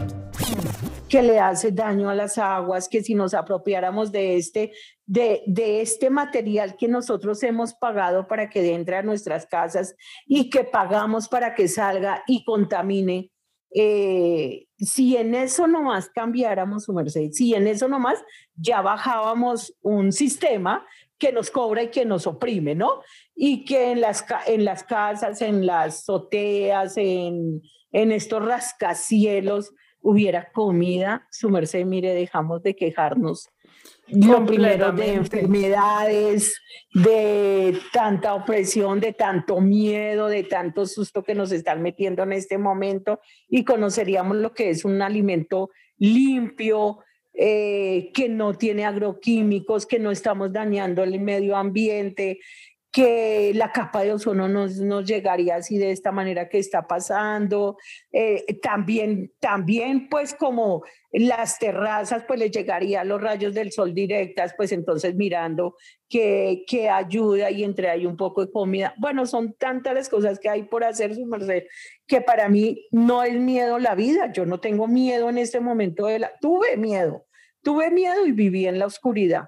Que 1.08 1.22
le 1.22 1.40
hace 1.40 1.72
daño 1.72 2.08
a 2.08 2.14
las 2.14 2.38
aguas, 2.38 2.88
que 2.88 3.02
si 3.02 3.14
nos 3.14 3.34
apropiáramos 3.34 4.12
de 4.12 4.36
este, 4.36 4.72
de, 5.04 5.42
de 5.46 5.82
este 5.82 6.08
material 6.08 6.76
que 6.76 6.88
nosotros 6.88 7.42
hemos 7.42 7.74
pagado 7.74 8.26
para 8.26 8.48
que 8.48 8.74
entre 8.74 8.96
a 8.96 9.02
nuestras 9.02 9.46
casas 9.46 9.94
y 10.26 10.48
que 10.48 10.64
pagamos 10.64 11.28
para 11.28 11.54
que 11.54 11.68
salga 11.68 12.22
y 12.26 12.44
contamine, 12.44 13.30
eh, 13.74 14.66
si 14.82 15.16
en 15.16 15.34
eso 15.34 15.66
nomás 15.66 16.10
cambiáramos 16.10 16.84
su 16.84 16.92
merced, 16.92 17.30
si 17.30 17.54
en 17.54 17.68
eso 17.68 17.88
nomás 17.88 18.18
ya 18.56 18.82
bajábamos 18.82 19.74
un 19.80 20.12
sistema 20.12 20.84
que 21.18 21.32
nos 21.32 21.50
cobra 21.50 21.84
y 21.84 21.90
que 21.90 22.04
nos 22.04 22.26
oprime, 22.26 22.74
¿no? 22.74 23.00
Y 23.34 23.64
que 23.64 23.92
en 23.92 24.00
las, 24.00 24.24
en 24.46 24.64
las 24.64 24.82
casas, 24.82 25.40
en 25.40 25.66
las 25.66 26.00
azoteas, 26.00 26.96
en, 26.96 27.62
en 27.92 28.10
estos 28.10 28.44
rascacielos 28.44 29.72
hubiera 30.00 30.50
comida, 30.50 31.28
su 31.30 31.48
merced, 31.48 31.84
mire, 31.84 32.12
dejamos 32.12 32.64
de 32.64 32.74
quejarnos 32.74 33.51
lo 34.08 34.44
primero 34.44 34.92
de 34.92 35.14
enfermedades, 35.14 36.60
de 36.92 37.78
tanta 37.92 38.34
opresión, 38.34 39.00
de 39.00 39.14
tanto 39.14 39.60
miedo, 39.60 40.28
de 40.28 40.44
tanto 40.44 40.86
susto 40.86 41.22
que 41.22 41.34
nos 41.34 41.50
están 41.52 41.82
metiendo 41.82 42.22
en 42.22 42.32
este 42.32 42.58
momento 42.58 43.20
y 43.48 43.64
conoceríamos 43.64 44.36
lo 44.36 44.52
que 44.52 44.70
es 44.70 44.84
un 44.84 45.00
alimento 45.00 45.70
limpio, 45.98 46.98
eh, 47.34 48.10
que 48.12 48.28
no 48.28 48.52
tiene 48.52 48.84
agroquímicos, 48.84 49.86
que 49.86 49.98
no 49.98 50.10
estamos 50.10 50.52
dañando 50.52 51.02
el 51.02 51.18
medio 51.18 51.56
ambiente, 51.56 52.40
que 52.90 53.52
la 53.54 53.72
capa 53.72 54.02
de 54.02 54.12
ozono 54.12 54.48
nos, 54.48 54.76
nos 54.76 55.06
llegaría 55.06 55.56
así 55.56 55.78
de 55.78 55.92
esta 55.92 56.12
manera 56.12 56.50
que 56.50 56.58
está 56.58 56.86
pasando. 56.86 57.78
Eh, 58.12 58.44
también, 58.60 59.32
también, 59.40 60.10
pues 60.10 60.34
como 60.34 60.82
las 61.12 61.58
terrazas, 61.58 62.24
pues 62.26 62.40
les 62.40 62.50
llegaría 62.50 63.04
los 63.04 63.20
rayos 63.20 63.52
del 63.54 63.70
sol 63.70 63.92
directas, 63.92 64.54
pues 64.56 64.72
entonces 64.72 65.14
mirando 65.14 65.76
que, 66.08 66.64
que 66.66 66.88
ayuda 66.88 67.50
y 67.50 67.64
entre 67.64 67.90
ahí 67.90 68.06
un 68.06 68.16
poco 68.16 68.44
de 68.44 68.50
comida. 68.50 68.94
Bueno, 68.98 69.26
son 69.26 69.54
tantas 69.54 69.94
las 69.94 70.08
cosas 70.08 70.38
que 70.38 70.48
hay 70.48 70.62
por 70.64 70.84
hacer, 70.84 71.14
su 71.14 71.26
merced, 71.26 71.64
que 72.06 72.22
para 72.22 72.48
mí 72.48 72.86
no 72.90 73.22
es 73.22 73.34
miedo 73.34 73.78
la 73.78 73.94
vida. 73.94 74.32
Yo 74.32 74.46
no 74.46 74.58
tengo 74.58 74.88
miedo 74.88 75.28
en 75.28 75.38
este 75.38 75.60
momento 75.60 76.06
de 76.06 76.20
la... 76.20 76.32
Tuve 76.40 76.76
miedo, 76.78 77.26
tuve 77.62 77.90
miedo 77.90 78.26
y 78.26 78.32
viví 78.32 78.66
en 78.66 78.78
la 78.78 78.86
oscuridad 78.86 79.44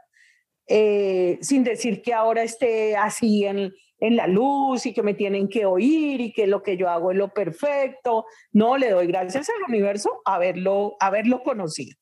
eh, 0.66 1.38
sin 1.42 1.62
decir 1.62 2.00
que 2.00 2.14
ahora 2.14 2.42
esté 2.42 2.96
así 2.96 3.44
en, 3.44 3.74
en 3.98 4.16
la 4.16 4.26
luz 4.26 4.86
y 4.86 4.92
que 4.92 5.02
me 5.02 5.14
tienen 5.14 5.48
que 5.48 5.66
oír 5.66 6.20
y 6.20 6.32
que 6.32 6.46
lo 6.46 6.62
que 6.62 6.76
yo 6.76 6.88
hago 6.88 7.10
es 7.10 7.16
lo 7.16 7.28
perfecto. 7.28 8.26
No, 8.52 8.76
le 8.76 8.90
doy 8.90 9.06
gracias 9.06 9.48
al 9.48 9.68
universo 9.68 10.20
haberlo, 10.24 10.96
haberlo 11.00 11.42
conocido. 11.42 11.96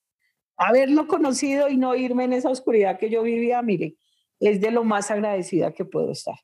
Haberlo 0.57 1.07
conocido 1.07 1.68
y 1.68 1.76
no 1.76 1.94
irme 1.94 2.24
en 2.24 2.33
esa 2.33 2.50
oscuridad 2.50 2.98
que 2.98 3.11
yo 3.11 3.22
vivía, 3.22 3.62
mire, 3.62 3.96
es 4.40 4.61
de 4.61 4.70
lo 4.70 4.85
más 4.85 5.11
agradecida 5.11 5.72
que 5.72 5.85
puedo 5.85 6.12
estar. 6.12 6.37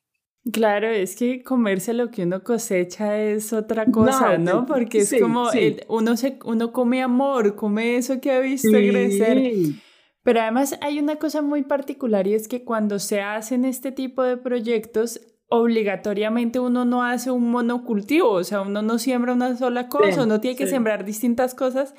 Claro, 0.51 0.87
es 0.87 1.15
que 1.15 1.43
comerse 1.43 1.93
lo 1.93 2.09
que 2.11 2.23
uno 2.23 2.43
cosecha 2.43 3.21
es 3.21 3.51
otra 3.51 3.85
cosa, 3.85 4.37
¿no? 4.37 4.65
Porque 4.65 4.99
es 4.99 5.13
como 5.21 5.49
uno, 5.89 6.15
se, 6.15 6.39
uno 6.45 6.71
come 6.71 7.01
amor, 7.01 7.55
come 7.55 7.97
eso 7.97 8.21
que 8.21 8.31
ha 8.31 8.39
visto 8.39 8.71
crecer. 8.71 9.53
Pero 10.23 10.41
además 10.41 10.77
hay 10.81 10.99
una 10.99 11.17
cosa 11.17 11.41
muy 11.41 11.63
particular 11.63 12.27
y 12.27 12.35
es 12.35 12.47
que 12.47 12.63
cuando 12.63 12.99
se 12.99 13.21
hacen 13.21 13.65
este 13.65 13.91
tipo 13.91 14.23
de 14.23 14.37
proyectos, 14.37 15.19
obligatoriamente 15.49 16.59
uno 16.59 16.85
no 16.85 17.03
hace 17.03 17.31
un 17.31 17.49
monocultivo, 17.49 18.29
o 18.31 18.43
sea, 18.43 18.61
uno 18.61 18.81
no 18.81 18.99
siembra 18.99 19.33
una 19.33 19.57
sola 19.57 19.87
cosa, 19.87 20.23
uno 20.23 20.39
tiene 20.39 20.55
que 20.55 20.67
sembrar 20.67 21.03
distintas 21.03 21.55
cosas 21.55 21.93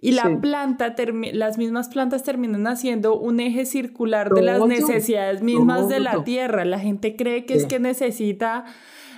y 0.00 0.12
la 0.12 0.40
planta, 0.40 0.94
las 1.32 1.58
mismas 1.58 1.88
plantas 1.88 2.22
terminan 2.22 2.66
haciendo 2.68 3.18
un 3.18 3.40
eje 3.40 3.66
circular 3.66 4.32
de 4.32 4.42
las 4.42 4.64
necesidades 4.64 5.42
mismas 5.42 5.88
de 5.88 5.98
la 5.98 6.22
tierra. 6.22 6.64
La 6.64 6.78
gente 6.78 7.16
cree 7.16 7.46
que 7.46 7.54
es 7.54 7.66
que 7.66 7.80
necesita 7.80 8.64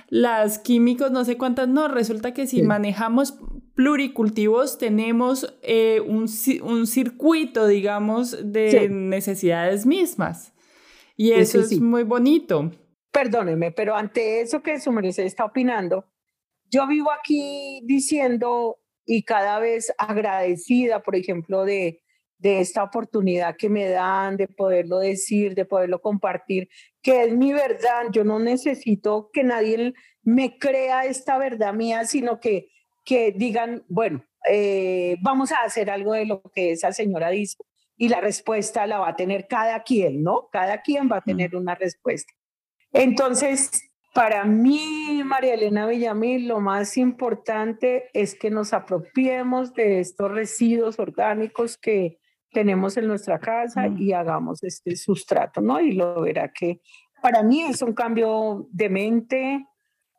las 0.09 0.57
químicos, 0.57 1.11
no 1.11 1.23
sé 1.23 1.37
cuántas, 1.37 1.67
no, 1.67 1.87
resulta 1.87 2.33
que 2.33 2.47
si 2.47 2.63
manejamos 2.63 3.35
pluricultivos 3.75 4.79
tenemos 4.79 5.55
eh, 5.61 6.01
un, 6.05 6.25
un, 6.63 6.87
circuito, 6.87 7.67
digamos, 7.67 8.37
de 8.43 8.89
necesidades 8.89 9.85
mismas. 9.85 10.53
Y 11.15 11.31
eso 11.31 11.59
es 11.59 11.79
muy 11.79 12.03
bonito. 12.03 12.71
Perdóneme, 13.11 13.71
pero 13.71 13.95
ante 13.95 14.41
eso 14.41 14.61
que 14.61 14.79
su 14.79 14.91
merced 14.91 15.23
está 15.23 15.45
opinando, 15.45 16.05
yo 16.69 16.87
vivo 16.87 17.11
aquí 17.11 17.81
diciendo 17.83 18.79
y 19.05 19.23
cada 19.23 19.59
vez 19.59 19.93
agradecida, 19.97 21.03
por 21.03 21.15
ejemplo, 21.15 21.65
de, 21.65 22.01
de 22.37 22.59
esta 22.59 22.83
oportunidad 22.83 23.57
que 23.57 23.69
me 23.69 23.89
dan, 23.89 24.37
de 24.37 24.47
poderlo 24.47 24.99
decir, 24.99 25.53
de 25.53 25.65
poderlo 25.65 26.01
compartir, 26.01 26.69
que 27.01 27.23
es 27.23 27.35
mi 27.35 27.51
verdad. 27.51 28.05
Yo 28.11 28.23
no 28.23 28.39
necesito 28.39 29.29
que 29.33 29.43
nadie 29.43 29.93
me 30.23 30.57
crea 30.57 31.05
esta 31.05 31.37
verdad 31.37 31.73
mía, 31.73 32.05
sino 32.05 32.39
que, 32.39 32.69
que 33.03 33.31
digan, 33.31 33.83
bueno, 33.89 34.23
eh, 34.49 35.17
vamos 35.21 35.51
a 35.51 35.57
hacer 35.57 35.89
algo 35.89 36.13
de 36.13 36.25
lo 36.25 36.41
que 36.53 36.71
esa 36.71 36.91
señora 36.93 37.29
dice. 37.29 37.57
Y 37.97 38.09
la 38.09 38.21
respuesta 38.21 38.87
la 38.87 38.99
va 38.99 39.09
a 39.09 39.15
tener 39.15 39.47
cada 39.47 39.83
quien, 39.83 40.23
¿no? 40.23 40.49
Cada 40.51 40.81
quien 40.81 41.11
va 41.11 41.17
a 41.17 41.21
tener 41.21 41.55
una 41.55 41.75
respuesta. 41.75 42.33
Entonces, 42.93 43.91
para 44.13 44.43
mí, 44.43 45.21
María 45.23 45.53
Elena 45.53 45.87
Villamil, 45.87 46.47
lo 46.47 46.59
más 46.59 46.97
importante 46.97 48.09
es 48.13 48.35
que 48.35 48.49
nos 48.49 48.73
apropiemos 48.73 49.73
de 49.73 50.01
estos 50.01 50.31
residuos 50.31 50.99
orgánicos 50.99 51.77
que 51.77 52.19
tenemos 52.51 52.97
en 52.97 53.07
nuestra 53.07 53.39
casa 53.39 53.87
mm. 53.87 54.01
y 54.01 54.11
hagamos 54.11 54.63
este 54.63 54.95
sustrato, 54.97 55.61
¿no? 55.61 55.79
Y 55.79 55.93
lo 55.93 56.21
verá 56.21 56.51
que 56.51 56.81
para 57.21 57.43
mí 57.43 57.61
es 57.61 57.81
un 57.81 57.93
cambio 57.93 58.67
de 58.71 58.89
mente, 58.89 59.65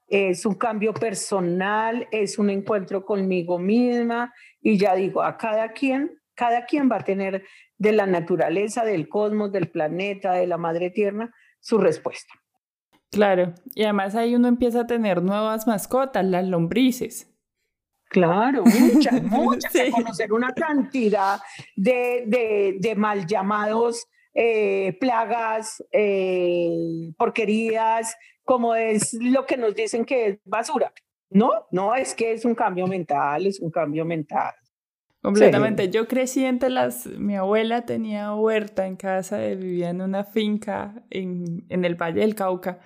es 0.08 0.46
un 0.46 0.54
cambio 0.54 0.94
personal, 0.94 2.08
es 2.10 2.38
un 2.38 2.48
encuentro 2.48 3.04
conmigo 3.04 3.58
misma 3.58 4.32
y 4.60 4.78
ya 4.78 4.94
digo, 4.94 5.22
a 5.22 5.36
cada 5.36 5.72
quien, 5.72 6.18
cada 6.34 6.64
quien 6.64 6.90
va 6.90 6.96
a 6.96 7.04
tener 7.04 7.44
de 7.76 7.92
la 7.92 8.06
naturaleza, 8.06 8.84
del 8.84 9.08
cosmos, 9.08 9.52
del 9.52 9.70
planeta, 9.70 10.32
de 10.32 10.46
la 10.46 10.56
madre 10.56 10.90
tierra, 10.90 11.30
su 11.60 11.78
respuesta. 11.78 12.32
Claro, 13.12 13.52
y 13.74 13.82
además 13.82 14.14
ahí 14.14 14.34
uno 14.34 14.48
empieza 14.48 14.80
a 14.80 14.86
tener 14.86 15.22
nuevas 15.22 15.66
mascotas, 15.66 16.24
las 16.24 16.46
lombrices. 16.46 17.30
Claro, 18.08 18.64
muchas, 18.64 19.22
muchas, 19.22 19.76
a 19.76 19.90
conocer 19.90 20.32
una 20.32 20.52
cantidad 20.54 21.38
de, 21.76 22.78
de, 22.80 22.94
mal 22.94 23.26
llamados 23.26 24.06
eh, 24.32 24.96
plagas, 24.98 25.84
eh, 25.92 27.12
porquerías, 27.18 28.16
como 28.44 28.74
es 28.74 29.12
lo 29.20 29.44
que 29.44 29.58
nos 29.58 29.74
dicen 29.74 30.06
que 30.06 30.26
es 30.28 30.38
basura. 30.46 30.90
No, 31.28 31.66
no, 31.70 31.94
es 31.94 32.14
que 32.14 32.32
es 32.32 32.46
un 32.46 32.54
cambio 32.54 32.86
mental, 32.86 33.46
es 33.46 33.60
un 33.60 33.70
cambio 33.70 34.06
mental. 34.06 34.54
Completamente. 35.22 35.88
Yo 35.88 36.08
crecí 36.08 36.44
entre 36.44 36.68
las... 36.68 37.06
Mi 37.06 37.36
abuela 37.36 37.86
tenía 37.86 38.34
huerta 38.34 38.86
en 38.86 38.96
casa, 38.96 39.38
vivía 39.38 39.90
en 39.90 40.02
una 40.02 40.24
finca 40.24 41.02
en, 41.10 41.64
en 41.68 41.84
el 41.84 41.94
Valle 41.94 42.20
del 42.20 42.34
Cauca, 42.34 42.80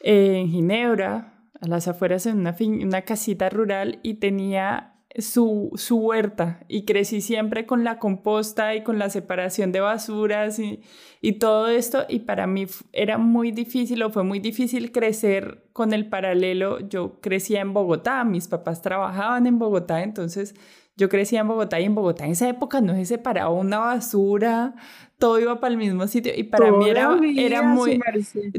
en 0.00 0.48
Ginebra, 0.48 1.34
a 1.60 1.66
las 1.68 1.86
afueras 1.86 2.24
en 2.24 2.38
una, 2.38 2.56
una 2.58 3.02
casita 3.02 3.50
rural 3.50 4.00
y 4.02 4.14
tenía 4.14 4.94
su, 5.18 5.72
su 5.74 5.98
huerta 5.98 6.64
y 6.68 6.84
crecí 6.84 7.20
siempre 7.20 7.66
con 7.66 7.82
la 7.82 7.98
composta 7.98 8.74
y 8.76 8.82
con 8.82 8.98
la 8.98 9.10
separación 9.10 9.72
de 9.72 9.80
basuras 9.80 10.58
y, 10.58 10.82
y 11.20 11.32
todo 11.32 11.68
esto 11.68 12.04
y 12.08 12.20
para 12.20 12.46
mí 12.46 12.66
era 12.92 13.18
muy 13.18 13.50
difícil 13.50 14.02
o 14.02 14.10
fue 14.10 14.22
muy 14.22 14.38
difícil 14.38 14.92
crecer 14.92 15.64
con 15.72 15.92
el 15.92 16.08
paralelo. 16.08 16.80
Yo 16.88 17.20
crecía 17.20 17.60
en 17.60 17.74
Bogotá, 17.74 18.24
mis 18.24 18.48
papás 18.48 18.82
trabajaban 18.82 19.46
en 19.46 19.58
Bogotá, 19.58 20.02
entonces 20.02 20.54
yo 21.00 21.08
crecía 21.08 21.40
en 21.40 21.48
Bogotá 21.48 21.80
y 21.80 21.84
en 21.86 21.94
Bogotá 21.94 22.26
en 22.26 22.32
esa 22.32 22.46
época 22.46 22.82
no 22.82 22.94
se 22.94 23.06
separaba 23.06 23.48
una 23.48 23.78
basura, 23.78 24.74
todo 25.18 25.40
iba 25.40 25.58
para 25.58 25.72
el 25.72 25.78
mismo 25.78 26.06
sitio 26.06 26.30
y 26.36 26.42
para 26.42 26.70
mí 26.70 26.90
era, 26.90 27.18
era 27.36 27.62
muy... 27.62 27.98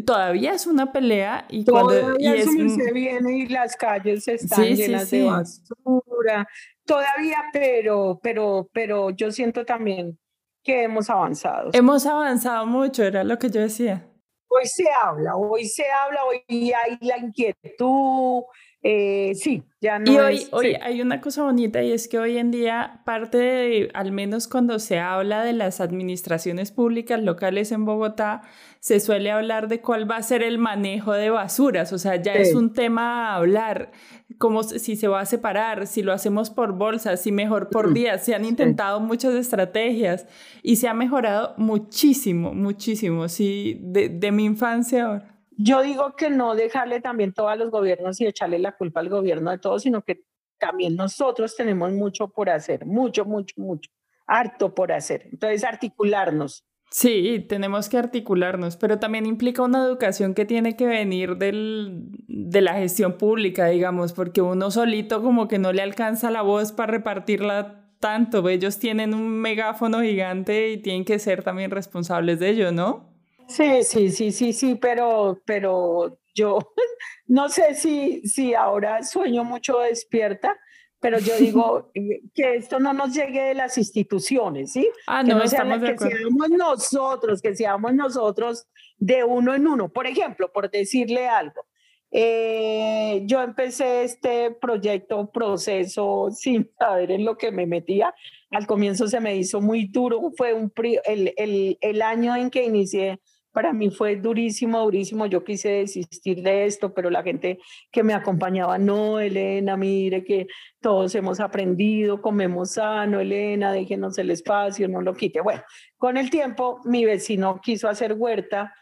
Todavía 0.04 0.54
es 0.54 0.65
una 0.65 0.91
pelea 0.91 1.45
y 1.49 1.63
todavía 1.63 2.01
cuando... 2.01 2.17
Y 2.19 2.69
se 2.71 2.91
viene 2.93 3.38
y 3.38 3.47
las 3.47 3.75
calles 3.75 4.27
están 4.27 4.65
llenas 4.65 5.12
de 5.12 5.25
basura, 5.25 6.47
todavía, 6.84 7.38
pero, 7.54 8.19
pero, 8.23 8.67
pero 8.73 9.12
yo 9.12 9.32
siento 9.32 9.63
también 9.63 10.17
que 10.63 10.84
hemos 10.84 11.12
avanzado. 11.12 11.69
Hemos 11.73 12.08
avanzado 12.08 12.65
mucho, 12.65 13.04
era 13.04 13.23
lo 13.23 13.38
que 13.38 13.51
yo 13.51 13.62
decía. 13.62 14.08
Hoy 14.47 14.65
se 14.65 14.86
habla, 14.91 15.36
hoy 15.36 15.65
se 15.65 15.86
habla, 15.91 16.21
hoy 16.25 16.73
hay 16.73 16.97
la 17.01 17.19
inquietud, 17.19 18.41
eh, 18.83 19.33
sí, 19.35 19.63
ya 19.79 19.99
no. 19.99 20.11
Y 20.11 20.17
hoy, 20.17 20.47
hoy 20.51 20.75
hay 20.81 21.01
una 21.01 21.21
cosa 21.21 21.43
bonita 21.43 21.83
y 21.83 21.91
es 21.91 22.07
que 22.07 22.17
hoy 22.17 22.37
en 22.37 22.49
día 22.49 23.01
parte 23.05 23.37
de, 23.37 23.91
al 23.93 24.11
menos 24.11 24.47
cuando 24.47 24.79
se 24.79 24.97
habla 24.97 25.43
de 25.43 25.53
las 25.53 25.81
administraciones 25.81 26.71
públicas 26.71 27.21
locales 27.21 27.71
en 27.71 27.85
Bogotá, 27.85 28.41
se 28.79 28.99
suele 28.99 29.29
hablar 29.29 29.67
de 29.67 29.81
cuál 29.81 30.09
va 30.09 30.17
a 30.17 30.23
ser 30.23 30.41
el 30.41 30.57
manejo 30.57 31.13
de 31.13 31.29
basuras, 31.29 31.93
o 31.93 31.99
sea, 31.99 32.15
ya 32.15 32.33
es 32.33 32.55
un 32.55 32.73
tema 32.73 33.27
a 33.29 33.35
hablar, 33.35 33.91
como 34.39 34.63
si 34.63 34.95
se 34.95 35.07
va 35.07 35.19
a 35.19 35.25
separar, 35.27 35.85
si 35.85 36.01
lo 36.01 36.11
hacemos 36.11 36.49
por 36.49 36.73
bolsas, 36.73 37.21
si 37.21 37.31
mejor 37.31 37.69
por 37.69 37.93
días, 37.93 38.25
se 38.25 38.33
han 38.33 38.45
intentado 38.45 38.99
muchas 38.99 39.35
estrategias 39.35 40.25
y 40.63 40.77
se 40.77 40.87
ha 40.87 40.95
mejorado 40.95 41.53
muchísimo, 41.57 42.55
muchísimo, 42.55 43.29
sí, 43.29 43.77
de, 43.79 44.09
de 44.09 44.31
mi 44.31 44.45
infancia 44.45 45.05
ahora. 45.05 45.40
Yo 45.63 45.84
digo 45.84 46.15
que 46.15 46.30
no 46.30 46.56
dejarle 46.56 47.02
también 47.02 47.34
todo 47.34 47.50
a 47.50 47.56
los 47.56 47.69
gobiernos 47.69 48.19
y 48.19 48.26
echarle 48.26 48.58
la 48.58 48.71
culpa 48.71 49.00
al 49.00 49.10
gobierno 49.10 49.52
de 49.52 49.60
todo, 49.60 49.78
sino 49.78 50.02
que 50.02 50.24
también 50.58 50.95
nosotros 50.95 51.56
tenemos 51.56 51.91
mucho 51.91 52.30
por 52.30 52.50
hacer, 52.50 52.86
mucho, 52.86 53.26
mucho, 53.26 53.56
mucho, 53.58 53.91
harto 54.26 54.74
por 54.74 54.91
hacer. 54.91 55.28
Entonces, 55.32 55.63
articularnos. 55.63 56.63
Sí, 56.89 57.45
tenemos 57.47 57.89
que 57.89 57.97
articularnos, 57.97 58.76
pero 58.76 59.00
también 59.00 59.26
implica 59.26 59.62
una 59.62 59.84
educación 59.86 60.34
que 60.34 60.45
tiene 60.45 60.76
que 60.76 60.86
venir 60.88 61.38
del, 61.38 62.10
de 62.28 62.62
la 62.62 62.74
gestión 62.74 63.17
pública, 63.17 63.67
digamos, 63.67 64.13
porque 64.13 64.41
uno 64.41 64.71
solito 64.71 65.21
como 65.21 65.47
que 65.47 65.58
no 65.58 65.71
le 65.71 65.84
alcanza 65.84 66.32
la 66.32 66.41
voz 66.41 66.71
para 66.74 66.91
repartirla 66.91 67.95
tanto. 68.00 68.47
Ellos 68.50 68.78
tienen 68.78 69.13
un 69.13 69.30
megáfono 69.39 70.02
gigante 70.02 70.71
y 70.71 70.78
tienen 70.78 71.06
que 71.06 71.19
ser 71.19 71.43
también 71.43 71.71
responsables 71.71 72.39
de 72.39 72.50
ello, 72.50 72.71
¿no? 72.71 73.11
Sí, 73.51 73.83
sí, 73.83 74.09
sí, 74.09 74.31
sí, 74.31 74.53
sí, 74.53 74.75
pero, 74.75 75.41
pero 75.45 76.17
yo 76.33 76.59
no 77.27 77.49
sé 77.49 77.75
si, 77.75 78.21
si 78.21 78.53
ahora 78.53 79.03
sueño 79.03 79.43
mucho 79.43 79.79
despierta, 79.79 80.57
pero 81.01 81.19
yo 81.19 81.35
digo 81.37 81.91
eh, 81.95 82.21
que 82.33 82.55
esto 82.55 82.79
no 82.79 82.93
nos 82.93 83.13
llegue 83.13 83.41
de 83.41 83.53
las 83.53 83.77
instituciones, 83.77 84.71
¿sí? 84.71 84.89
Ah, 85.05 85.21
no, 85.23 85.39
que 85.39 85.45
estamos 85.45 85.79
que 85.79 85.97
seamos 85.97 86.49
nosotros, 86.49 87.41
que 87.41 87.55
seamos 87.55 87.93
nosotros 87.93 88.67
de 88.97 89.23
uno 89.23 89.53
en 89.53 89.67
uno. 89.67 89.89
Por 89.89 90.07
ejemplo, 90.07 90.51
por 90.53 90.69
decirle 90.69 91.27
algo, 91.27 91.65
eh, 92.11 93.23
yo 93.25 93.41
empecé 93.41 94.03
este 94.03 94.51
proyecto, 94.51 95.29
proceso, 95.31 96.29
sin 96.31 96.69
saber 96.77 97.11
en 97.11 97.25
lo 97.25 97.37
que 97.37 97.51
me 97.51 97.65
metía. 97.65 98.13
Al 98.51 98.65
comienzo 98.65 99.07
se 99.07 99.19
me 99.19 99.35
hizo 99.35 99.59
muy 99.59 99.87
duro, 99.87 100.21
fue 100.37 100.53
un, 100.53 100.71
el, 101.05 101.33
el, 101.35 101.77
el 101.81 102.01
año 102.01 102.35
en 102.35 102.49
que 102.49 102.63
inicié 102.63 103.19
para 103.51 103.73
mí 103.73 103.89
fue 103.89 104.15
durísimo, 104.15 104.81
durísimo. 104.81 105.25
Yo 105.25 105.43
quise 105.43 105.69
desistir 105.69 106.41
de 106.41 106.65
esto, 106.65 106.93
pero 106.93 107.09
la 107.09 107.23
gente 107.23 107.59
que 107.91 108.03
me 108.03 108.13
acompañaba, 108.13 108.77
no, 108.77 109.19
Elena, 109.19 109.77
mire 109.77 110.23
que 110.23 110.47
todos 110.79 111.13
hemos 111.15 111.39
aprendido, 111.39 112.21
comemos 112.21 112.71
sano, 112.71 113.19
Elena, 113.19 113.73
déjenos 113.73 114.17
el 114.17 114.31
espacio, 114.31 114.87
no 114.87 115.01
lo 115.01 115.13
quite. 115.13 115.41
Bueno, 115.41 115.61
con 115.97 116.17
el 116.17 116.29
tiempo 116.29 116.79
mi 116.85 117.05
vecino 117.05 117.59
quiso 117.61 117.89
hacer 117.89 118.13
huerta. 118.13 118.73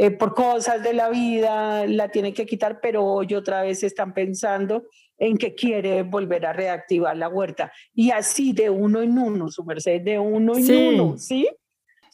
Eh, 0.00 0.12
por 0.12 0.32
cosas 0.32 0.80
de 0.84 0.92
la 0.92 1.08
vida 1.08 1.84
la 1.88 2.08
tiene 2.08 2.32
que 2.32 2.46
quitar, 2.46 2.78
pero 2.80 3.04
hoy 3.04 3.34
otra 3.34 3.62
vez 3.62 3.82
están 3.82 4.14
pensando 4.14 4.84
en 5.18 5.36
que 5.36 5.56
quiere 5.56 6.04
volver 6.04 6.46
a 6.46 6.52
reactivar 6.52 7.16
la 7.16 7.28
huerta. 7.28 7.72
Y 7.92 8.12
así 8.12 8.52
de 8.52 8.70
uno 8.70 9.02
en 9.02 9.18
uno, 9.18 9.48
su 9.48 9.64
merced, 9.64 10.00
de 10.02 10.20
uno 10.20 10.56
en 10.56 10.94
uno, 10.94 11.18
¿sí? 11.18 11.48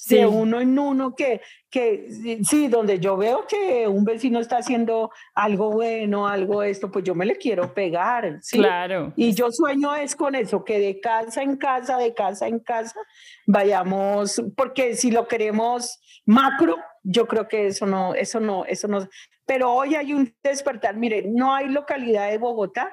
De 0.09 0.27
uno 0.27 0.61
en 0.61 0.79
uno, 0.79 1.15
que, 1.15 1.41
que 1.71 2.09
sí, 2.45 2.69
donde 2.69 2.99
yo 2.99 3.17
veo 3.17 3.47
que 3.47 3.89
un 3.89 4.05
vecino 4.05 4.39
está 4.39 4.59
haciendo 4.59 5.11
algo 5.35 5.71
bueno, 5.71 6.27
algo 6.27 6.63
esto, 6.63 6.91
pues 6.91 7.05
yo 7.05 7.15
me 7.15 7.27
le 7.27 7.37
quiero 7.37 7.73
pegar, 7.73 8.39
¿sí? 8.43 8.59
Claro. 8.59 9.13
Y 9.17 9.33
yo 9.35 9.51
sueño 9.51 9.95
es 9.95 10.15
con 10.17 10.35
eso, 10.35 10.65
que 10.65 10.79
de 10.79 11.01
casa 11.01 11.43
en 11.43 11.57
casa, 11.57 11.97
de 11.97 12.15
casa 12.15 12.47
en 12.47 12.59
casa, 12.61 12.99
vayamos, 13.47 14.43
porque 14.57 14.95
si 14.95 15.11
lo 15.11 15.27
queremos 15.27 16.01
macro, 16.27 16.77
yo 17.03 17.27
creo 17.27 17.49
que 17.49 17.67
eso 17.69 17.87
no, 17.87 18.15
eso 18.15 18.41
no, 18.41 18.65
eso 18.65 18.89
no, 18.89 19.09
pero 19.47 19.73
hoy 19.73 19.95
hay 19.95 20.13
un 20.13 20.35
despertar, 20.43 20.97
mire, 20.97 21.25
no 21.27 21.55
hay 21.55 21.69
localidad 21.69 22.31
de 22.31 22.39
Bogotá 22.39 22.93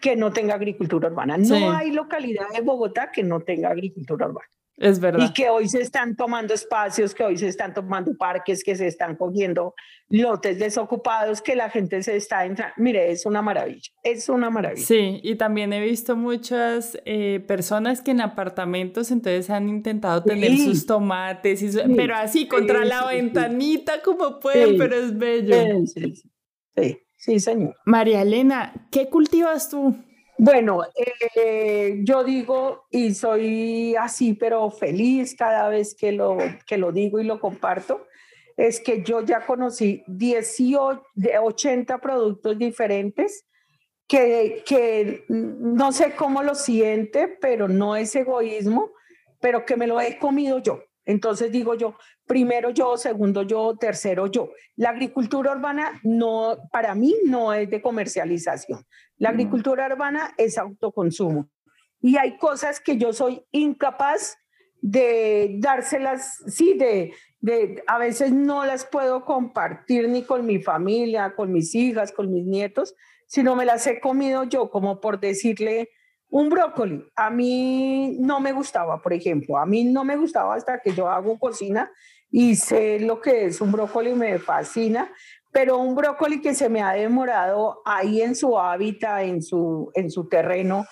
que 0.00 0.16
no 0.16 0.32
tenga 0.32 0.54
agricultura 0.54 1.08
urbana, 1.08 1.36
no 1.36 1.72
hay 1.72 1.90
localidad 1.90 2.48
de 2.54 2.62
Bogotá 2.62 3.10
que 3.12 3.22
no 3.22 3.40
tenga 3.40 3.70
agricultura 3.70 4.26
urbana. 4.26 4.48
Es 4.80 4.98
verdad. 4.98 5.26
Y 5.28 5.34
que 5.34 5.50
hoy 5.50 5.68
se 5.68 5.82
están 5.82 6.16
tomando 6.16 6.54
espacios, 6.54 7.14
que 7.14 7.22
hoy 7.22 7.36
se 7.36 7.48
están 7.48 7.74
tomando 7.74 8.16
parques, 8.16 8.64
que 8.64 8.74
se 8.74 8.86
están 8.86 9.14
cogiendo 9.14 9.74
lotes 10.08 10.58
desocupados, 10.58 11.42
que 11.42 11.54
la 11.54 11.68
gente 11.68 12.02
se 12.02 12.16
está 12.16 12.46
entrando. 12.46 12.72
Mire, 12.78 13.12
es 13.12 13.26
una 13.26 13.42
maravilla, 13.42 13.90
es 14.02 14.30
una 14.30 14.48
maravilla. 14.48 14.82
Sí, 14.82 15.20
y 15.22 15.34
también 15.34 15.74
he 15.74 15.82
visto 15.84 16.16
muchas 16.16 16.98
eh, 17.04 17.44
personas 17.46 18.00
que 18.00 18.12
en 18.12 18.22
apartamentos 18.22 19.10
entonces 19.10 19.50
han 19.50 19.68
intentado 19.68 20.22
tener 20.22 20.56
sus 20.56 20.86
tomates, 20.86 21.62
y 21.62 21.94
pero 21.94 22.16
así 22.16 22.48
contra 22.48 22.82
la 22.86 23.06
ventanita 23.06 24.00
como 24.00 24.40
pueden, 24.40 24.78
pero 24.78 24.96
es 24.96 25.16
bello. 25.16 25.56
Sí, 26.74 26.98
sí, 27.18 27.38
señor. 27.38 27.76
María 27.84 28.22
Elena, 28.22 28.88
¿qué 28.90 29.10
cultivas 29.10 29.68
tú? 29.68 29.94
Bueno, 30.42 30.80
eh, 31.36 32.00
yo 32.02 32.24
digo 32.24 32.86
y 32.90 33.12
soy 33.12 33.94
así, 33.94 34.32
pero 34.32 34.70
feliz 34.70 35.34
cada 35.36 35.68
vez 35.68 35.94
que 35.94 36.12
lo, 36.12 36.38
que 36.66 36.78
lo 36.78 36.92
digo 36.92 37.20
y 37.20 37.24
lo 37.24 37.38
comparto, 37.38 38.06
es 38.56 38.80
que 38.80 39.02
yo 39.02 39.20
ya 39.20 39.44
conocí 39.44 40.02
18, 40.06 41.02
80 41.42 41.98
productos 41.98 42.56
diferentes 42.56 43.44
que, 44.08 44.62
que 44.64 45.26
no 45.28 45.92
sé 45.92 46.14
cómo 46.16 46.42
lo 46.42 46.54
siente, 46.54 47.28
pero 47.28 47.68
no 47.68 47.94
es 47.94 48.16
egoísmo, 48.16 48.92
pero 49.42 49.66
que 49.66 49.76
me 49.76 49.86
lo 49.86 50.00
he 50.00 50.16
comido 50.16 50.58
yo. 50.58 50.82
Entonces 51.04 51.52
digo 51.52 51.74
yo, 51.74 51.96
primero 52.30 52.70
yo, 52.70 52.96
segundo 52.96 53.42
yo, 53.42 53.76
tercero 53.76 54.28
yo. 54.28 54.52
La 54.76 54.90
agricultura 54.90 55.50
urbana 55.50 56.00
no, 56.04 56.58
para 56.70 56.94
mí 56.94 57.12
no 57.24 57.52
es 57.52 57.68
de 57.68 57.82
comercialización. 57.82 58.86
La 59.18 59.30
agricultura 59.30 59.88
urbana 59.88 60.32
es 60.36 60.56
autoconsumo. 60.56 61.50
Y 62.00 62.18
hay 62.18 62.38
cosas 62.38 62.78
que 62.78 62.96
yo 62.96 63.12
soy 63.12 63.42
incapaz 63.50 64.38
de 64.80 65.56
dárselas, 65.58 66.38
sí, 66.46 66.74
de, 66.74 67.12
de, 67.40 67.82
a 67.88 67.98
veces 67.98 68.30
no 68.30 68.64
las 68.64 68.84
puedo 68.84 69.24
compartir 69.24 70.08
ni 70.08 70.22
con 70.22 70.46
mi 70.46 70.62
familia, 70.62 71.34
con 71.34 71.50
mis 71.50 71.74
hijas, 71.74 72.12
con 72.12 72.32
mis 72.32 72.46
nietos, 72.46 72.94
sino 73.26 73.56
me 73.56 73.64
las 73.64 73.84
he 73.88 73.98
comido 73.98 74.44
yo, 74.44 74.70
como 74.70 75.00
por 75.00 75.18
decirle, 75.18 75.88
un 76.28 76.48
brócoli, 76.48 77.04
a 77.16 77.28
mí 77.28 78.16
no 78.20 78.38
me 78.38 78.52
gustaba, 78.52 79.02
por 79.02 79.12
ejemplo, 79.12 79.58
a 79.58 79.66
mí 79.66 79.82
no 79.82 80.04
me 80.04 80.16
gustaba 80.16 80.54
hasta 80.54 80.78
que 80.80 80.92
yo 80.92 81.08
hago 81.08 81.40
cocina 81.40 81.90
y 82.30 82.56
sé 82.56 83.00
lo 83.00 83.20
que 83.20 83.46
es 83.46 83.60
un 83.60 83.72
brócoli, 83.72 84.14
me 84.14 84.38
fascina, 84.38 85.10
pero 85.52 85.78
un 85.78 85.94
brócoli 85.94 86.40
que 86.40 86.54
se 86.54 86.68
me 86.68 86.82
ha 86.82 86.92
demorado 86.92 87.82
ahí 87.84 88.22
en 88.22 88.36
su 88.36 88.58
hábitat, 88.58 89.22
en 89.22 89.42
su, 89.42 89.90
en 89.94 90.10
su 90.10 90.28
terreno, 90.28 90.86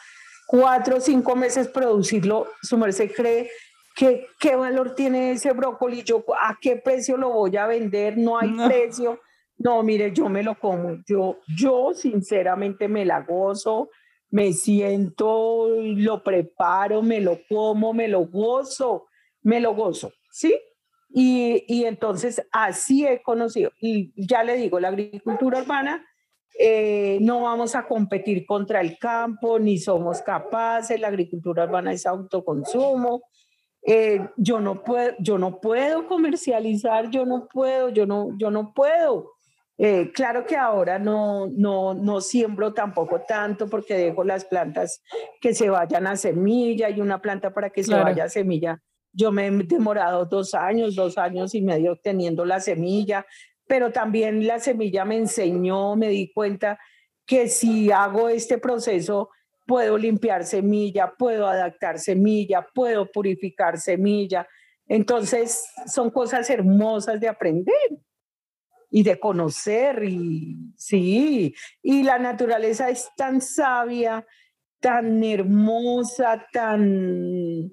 cuatro 0.49 0.97
o 0.97 1.01
cinco 1.01 1.37
meses 1.37 1.69
producirlo, 1.69 2.49
su 2.63 2.77
merced 2.77 3.13
cree 3.15 3.51
que 3.95 4.27
qué 4.39 4.57
valor 4.57 4.95
tiene 4.95 5.33
ese 5.33 5.53
brócoli, 5.53 6.03
yo 6.03 6.25
a 6.41 6.57
qué 6.61 6.77
precio 6.77 7.17
lo 7.17 7.31
voy 7.31 7.57
a 7.57 7.67
vender, 7.67 8.17
no 8.17 8.39
hay 8.39 8.53
precio. 8.67 9.21
No, 9.59 9.83
mire, 9.83 10.13
yo 10.13 10.29
me 10.29 10.45
lo 10.45 10.57
como, 10.57 10.99
yo, 11.05 11.39
yo 11.57 11.91
sinceramente 11.93 12.87
me 12.87 13.05
la 13.05 13.23
gozo, 13.23 13.91
me 14.31 14.53
siento, 14.53 15.69
lo 15.69 16.23
preparo, 16.23 17.03
me 17.03 17.21
lo 17.21 17.41
como, 17.49 17.93
me 17.93 18.07
lo 18.07 18.27
gozo, 18.27 19.07
me 19.43 19.59
lo 19.59 19.75
gozo, 19.75 20.13
¿sí? 20.31 20.57
Y, 21.11 21.65
y 21.67 21.85
entonces 21.85 22.47
así 22.53 23.07
he 23.07 23.23
conocido, 23.23 23.73
y 23.81 24.13
ya 24.17 24.45
le 24.45 24.57
digo, 24.57 24.79
la 24.79 24.89
agricultura 24.89 25.61
urbana, 25.61 26.05
eh, 26.59 27.19
no 27.21 27.43
vamos 27.43 27.77
a 27.77 27.87
competir 27.87 28.45
contra 28.45 28.81
el 28.81 28.99
campo, 28.99 29.59
ni 29.59 29.79
somos 29.79 30.21
capaces, 30.23 31.01
la 31.01 31.09
agricultura 31.09 31.65
urbana 31.65 31.93
es 31.93 32.05
autoconsumo, 32.05 33.23
eh, 33.83 34.29
yo, 34.37 34.61
no 34.61 34.83
puedo, 34.83 35.15
yo 35.21 35.39
no 35.39 35.61
puedo 35.61 36.07
comercializar, 36.09 37.11
yo 37.11 37.25
no 37.25 37.47
puedo, 37.47 37.91
yo 37.91 38.07
no, 38.07 38.37
yo 38.37 38.51
no 38.51 38.75
puedo. 38.75 39.33
Eh, 39.79 40.11
claro 40.13 40.45
que 40.45 40.57
ahora 40.57 40.99
no, 40.99 41.47
no, 41.47 41.95
no 41.95 42.21
siembro 42.21 42.75
tampoco 42.75 43.21
tanto 43.21 43.69
porque 43.69 43.95
dejo 43.95 44.25
las 44.25 44.45
plantas 44.45 45.01
que 45.41 45.55
se 45.55 45.71
vayan 45.71 46.09
a 46.09 46.17
semilla 46.17 46.91
y 46.91 47.01
una 47.01 47.23
planta 47.23 47.55
para 47.55 47.71
que 47.71 47.85
se 47.85 47.95
vaya 47.95 48.25
a 48.25 48.29
semilla. 48.29 48.83
Yo 49.13 49.33
me 49.33 49.47
he 49.47 49.51
demorado 49.51 50.25
dos 50.27 50.55
años, 50.55 50.95
dos 50.95 51.19
años 51.19 51.55
y 51.55 51.63
medio 51.63 51.97
teniendo 51.97 52.45
la 52.45 52.61
semilla, 52.61 53.27
pero 53.67 53.93
también 53.93 54.47
la 54.47 54.59
semilla 54.59 55.05
me 55.05 55.17
enseñó, 55.17 55.97
me 55.97 56.09
di 56.09 56.33
cuenta 56.33 56.79
que 57.27 57.49
si 57.49 57.91
hago 57.93 58.29
este 58.29 58.59
proceso, 58.59 59.31
puedo 59.67 59.99
limpiar 59.99 60.45
semilla, 60.45 61.13
puedo 61.17 61.47
adaptar 61.47 61.99
semilla, 61.99 62.67
puedo 62.75 63.11
purificar 63.13 63.79
semilla. 63.79 64.49
Entonces, 64.87 65.67
son 65.87 66.11
cosas 66.11 66.49
hermosas 66.49 67.21
de 67.21 67.29
aprender 67.29 67.75
y 68.91 69.03
de 69.03 69.21
conocer 69.21 70.03
y 70.05 70.73
sí, 70.77 71.55
y 71.83 72.03
la 72.03 72.19
naturaleza 72.19 72.89
es 72.89 73.11
tan 73.15 73.43
sabia, 73.43 74.27
tan 74.81 75.23
hermosa, 75.23 76.47
tan... 76.51 77.71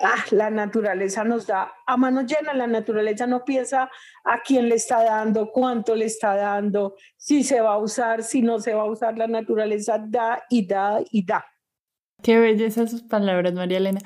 Ah, 0.00 0.24
la 0.30 0.48
naturaleza 0.48 1.24
nos 1.24 1.46
da 1.46 1.72
a 1.84 1.96
mano 1.96 2.22
llena, 2.22 2.54
la 2.54 2.68
naturaleza 2.68 3.26
no 3.26 3.44
piensa 3.44 3.90
a 4.24 4.40
quién 4.42 4.68
le 4.68 4.76
está 4.76 5.02
dando, 5.02 5.50
cuánto 5.50 5.96
le 5.96 6.04
está 6.04 6.36
dando, 6.36 6.94
si 7.16 7.42
se 7.42 7.60
va 7.60 7.74
a 7.74 7.78
usar, 7.78 8.22
si 8.22 8.40
no 8.40 8.60
se 8.60 8.74
va 8.74 8.82
a 8.82 8.90
usar, 8.90 9.18
la 9.18 9.26
naturaleza 9.26 9.98
da 9.98 10.44
y 10.48 10.66
da 10.66 11.00
y 11.10 11.24
da. 11.24 11.44
Qué 12.22 12.38
belleza 12.38 12.86
sus 12.86 13.02
palabras, 13.02 13.54
María 13.54 13.78
Elena. 13.78 14.00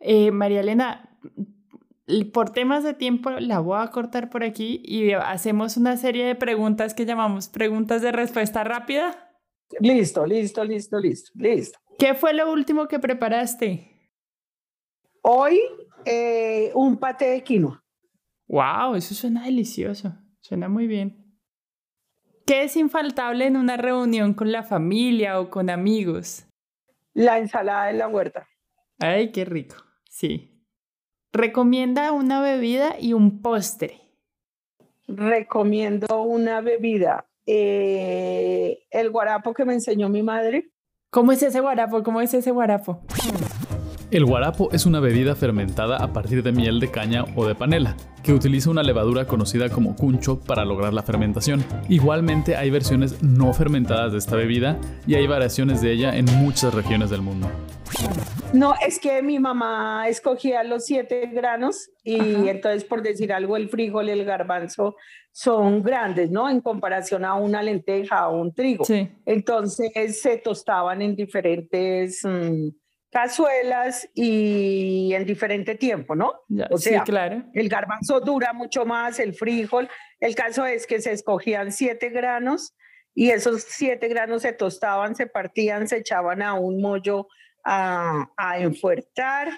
Eh, 0.00 0.32
María 0.32 0.60
Elena, 0.60 1.16
por 2.32 2.50
temas 2.50 2.82
de 2.82 2.94
tiempo 2.94 3.30
la 3.30 3.60
voy 3.60 3.78
a 3.80 3.88
cortar 3.92 4.30
por 4.30 4.42
aquí 4.42 4.82
y 4.84 5.12
hacemos 5.12 5.76
una 5.76 5.96
serie 5.96 6.24
de 6.24 6.34
preguntas 6.34 6.92
que 6.92 7.06
llamamos 7.06 7.48
preguntas 7.48 8.02
de 8.02 8.10
respuesta 8.10 8.64
rápida. 8.64 9.32
Listo, 9.80 10.26
listo, 10.26 10.64
listo, 10.64 10.98
listo, 10.98 11.32
listo. 11.34 11.78
¿Qué 11.98 12.14
fue 12.14 12.34
lo 12.34 12.52
último 12.52 12.88
que 12.88 12.98
preparaste? 12.98 13.95
Hoy 15.28 15.60
eh, 16.04 16.70
un 16.74 16.98
pate 16.98 17.24
de 17.24 17.42
quinoa. 17.42 17.82
Wow, 18.46 18.94
eso 18.94 19.12
suena 19.12 19.44
delicioso, 19.44 20.14
suena 20.40 20.68
muy 20.68 20.86
bien. 20.86 21.36
¿Qué 22.46 22.62
es 22.62 22.76
infaltable 22.76 23.46
en 23.46 23.56
una 23.56 23.76
reunión 23.76 24.34
con 24.34 24.52
la 24.52 24.62
familia 24.62 25.40
o 25.40 25.50
con 25.50 25.68
amigos? 25.68 26.46
La 27.12 27.38
ensalada 27.38 27.86
de 27.86 27.94
la 27.94 28.06
huerta. 28.06 28.46
Ay, 29.00 29.32
qué 29.32 29.44
rico. 29.44 29.74
Sí, 30.08 30.56
Recomienda 31.32 32.12
una 32.12 32.40
bebida 32.40 32.94
y 32.98 33.12
un 33.12 33.42
postre. 33.42 34.00
Recomiendo 35.08 36.22
una 36.22 36.60
bebida. 36.60 37.26
Eh, 37.46 38.78
el 38.90 39.10
guarapo 39.10 39.52
que 39.52 39.64
me 39.64 39.74
enseñó 39.74 40.08
mi 40.08 40.22
madre. 40.22 40.70
¿Cómo 41.10 41.32
es 41.32 41.42
ese 41.42 41.60
guarapo? 41.60 42.04
¿Cómo 42.04 42.20
es 42.20 42.32
ese 42.32 42.52
guarapo? 42.52 43.02
El 44.12 44.24
guarapo 44.24 44.70
es 44.70 44.86
una 44.86 45.00
bebida 45.00 45.34
fermentada 45.34 45.96
a 45.96 46.12
partir 46.12 46.44
de 46.44 46.52
miel 46.52 46.78
de 46.78 46.92
caña 46.92 47.24
o 47.34 47.44
de 47.44 47.56
panela, 47.56 47.96
que 48.22 48.32
utiliza 48.32 48.70
una 48.70 48.84
levadura 48.84 49.26
conocida 49.26 49.68
como 49.68 49.96
cuncho 49.96 50.38
para 50.38 50.64
lograr 50.64 50.94
la 50.94 51.02
fermentación. 51.02 51.64
Igualmente 51.88 52.54
hay 52.54 52.70
versiones 52.70 53.20
no 53.20 53.52
fermentadas 53.52 54.12
de 54.12 54.18
esta 54.18 54.36
bebida 54.36 54.78
y 55.08 55.16
hay 55.16 55.26
variaciones 55.26 55.80
de 55.80 55.90
ella 55.90 56.16
en 56.16 56.26
muchas 56.38 56.72
regiones 56.72 57.10
del 57.10 57.22
mundo. 57.22 57.50
No, 58.52 58.74
es 58.86 59.00
que 59.00 59.22
mi 59.22 59.40
mamá 59.40 60.06
escogía 60.08 60.62
los 60.62 60.84
siete 60.84 61.26
granos 61.32 61.90
y 62.04 62.48
entonces 62.48 62.84
por 62.84 63.02
decir 63.02 63.32
algo 63.32 63.56
el 63.56 63.68
frijol 63.68 64.06
y 64.08 64.12
el 64.12 64.24
garbanzo 64.24 64.94
son 65.32 65.82
grandes, 65.82 66.30
¿no? 66.30 66.48
En 66.48 66.60
comparación 66.60 67.24
a 67.24 67.34
una 67.34 67.60
lenteja 67.60 68.28
o 68.28 68.40
un 68.40 68.54
trigo. 68.54 68.84
Entonces 69.24 70.20
se 70.22 70.36
tostaban 70.36 71.02
en 71.02 71.16
diferentes... 71.16 72.20
Mm, 72.22 72.68
cazuelas 73.10 74.08
y 74.14 75.12
en 75.14 75.24
diferente 75.24 75.74
tiempo, 75.74 76.14
¿no? 76.14 76.34
o 76.70 76.78
sea, 76.78 77.04
claro. 77.04 77.44
el 77.54 77.68
garbanzo 77.68 78.20
dura 78.20 78.52
mucho 78.52 78.84
más, 78.84 79.18
el 79.20 79.34
frijol. 79.34 79.88
El 80.20 80.34
caso 80.34 80.66
es 80.66 80.86
que 80.86 81.00
se 81.00 81.12
escogían 81.12 81.72
siete 81.72 82.10
granos 82.10 82.74
y 83.14 83.30
esos 83.30 83.62
siete 83.62 84.08
granos 84.08 84.42
se 84.42 84.52
tostaban, 84.52 85.14
se 85.16 85.26
partían, 85.26 85.88
se 85.88 85.98
echaban 85.98 86.42
a 86.42 86.54
un 86.54 86.80
mollo 86.80 87.28
a, 87.64 88.30
a 88.36 88.58
enfuertar 88.58 89.48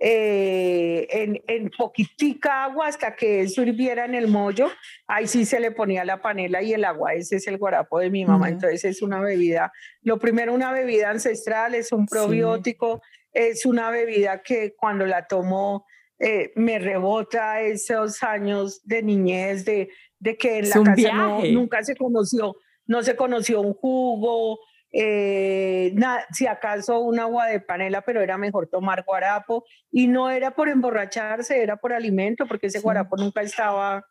eh, 0.00 1.08
en, 1.10 1.42
en, 1.48 1.70
poquitica 1.70 2.64
agua 2.64 2.86
hasta 2.86 3.16
que 3.16 3.40
eso 3.40 3.62
hirviera 3.62 4.04
en 4.04 4.14
el 4.14 4.28
mollo. 4.28 4.68
Ahí 5.08 5.26
sí 5.26 5.44
se 5.44 5.58
le 5.58 5.72
ponía 5.72 6.04
la 6.04 6.22
panela 6.22 6.62
y 6.62 6.72
el 6.72 6.84
agua. 6.84 7.14
Ese 7.14 7.36
es 7.36 7.48
el 7.48 7.58
guarapo 7.58 7.98
de 7.98 8.10
mi 8.10 8.24
mamá. 8.24 8.48
Entonces 8.48 8.84
es 8.84 9.02
una 9.02 9.20
bebida, 9.20 9.72
lo 10.02 10.18
primero 10.18 10.54
una 10.54 10.72
bebida 10.72 11.10
ancestral, 11.10 11.74
es 11.74 11.90
un 11.90 12.06
probiótico, 12.06 13.02
es 13.32 13.66
una 13.66 13.90
bebida 13.90 14.42
que 14.42 14.74
cuando 14.76 15.04
la 15.04 15.26
tomo 15.26 15.84
eh, 16.20 16.52
me 16.54 16.78
rebota 16.78 17.60
esos 17.60 18.22
años 18.22 18.80
de 18.84 19.02
niñez, 19.02 19.64
de, 19.64 19.90
de 20.18 20.36
que 20.36 20.58
en 20.58 20.68
la 20.68 20.82
casa 20.82 21.38
nunca 21.52 21.82
se 21.82 21.96
conoció, 21.96 22.56
no 22.86 23.02
se 23.02 23.16
conoció 23.16 23.60
un 23.60 23.74
jugo, 23.74 24.58
eh, 24.90 25.94
si 26.32 26.46
acaso 26.46 27.00
un 27.00 27.20
agua 27.20 27.46
de 27.46 27.60
panela, 27.60 28.02
pero 28.02 28.20
era 28.20 28.38
mejor 28.38 28.68
tomar 28.68 29.04
guarapo 29.04 29.64
y 29.90 30.08
no 30.08 30.30
era 30.30 30.52
por 30.52 30.68
emborracharse, 30.68 31.62
era 31.62 31.76
por 31.76 31.92
alimento, 31.92 32.46
porque 32.46 32.68
ese 32.68 32.80
guarapo 32.80 33.16
nunca 33.16 33.42
estaba 33.42 34.04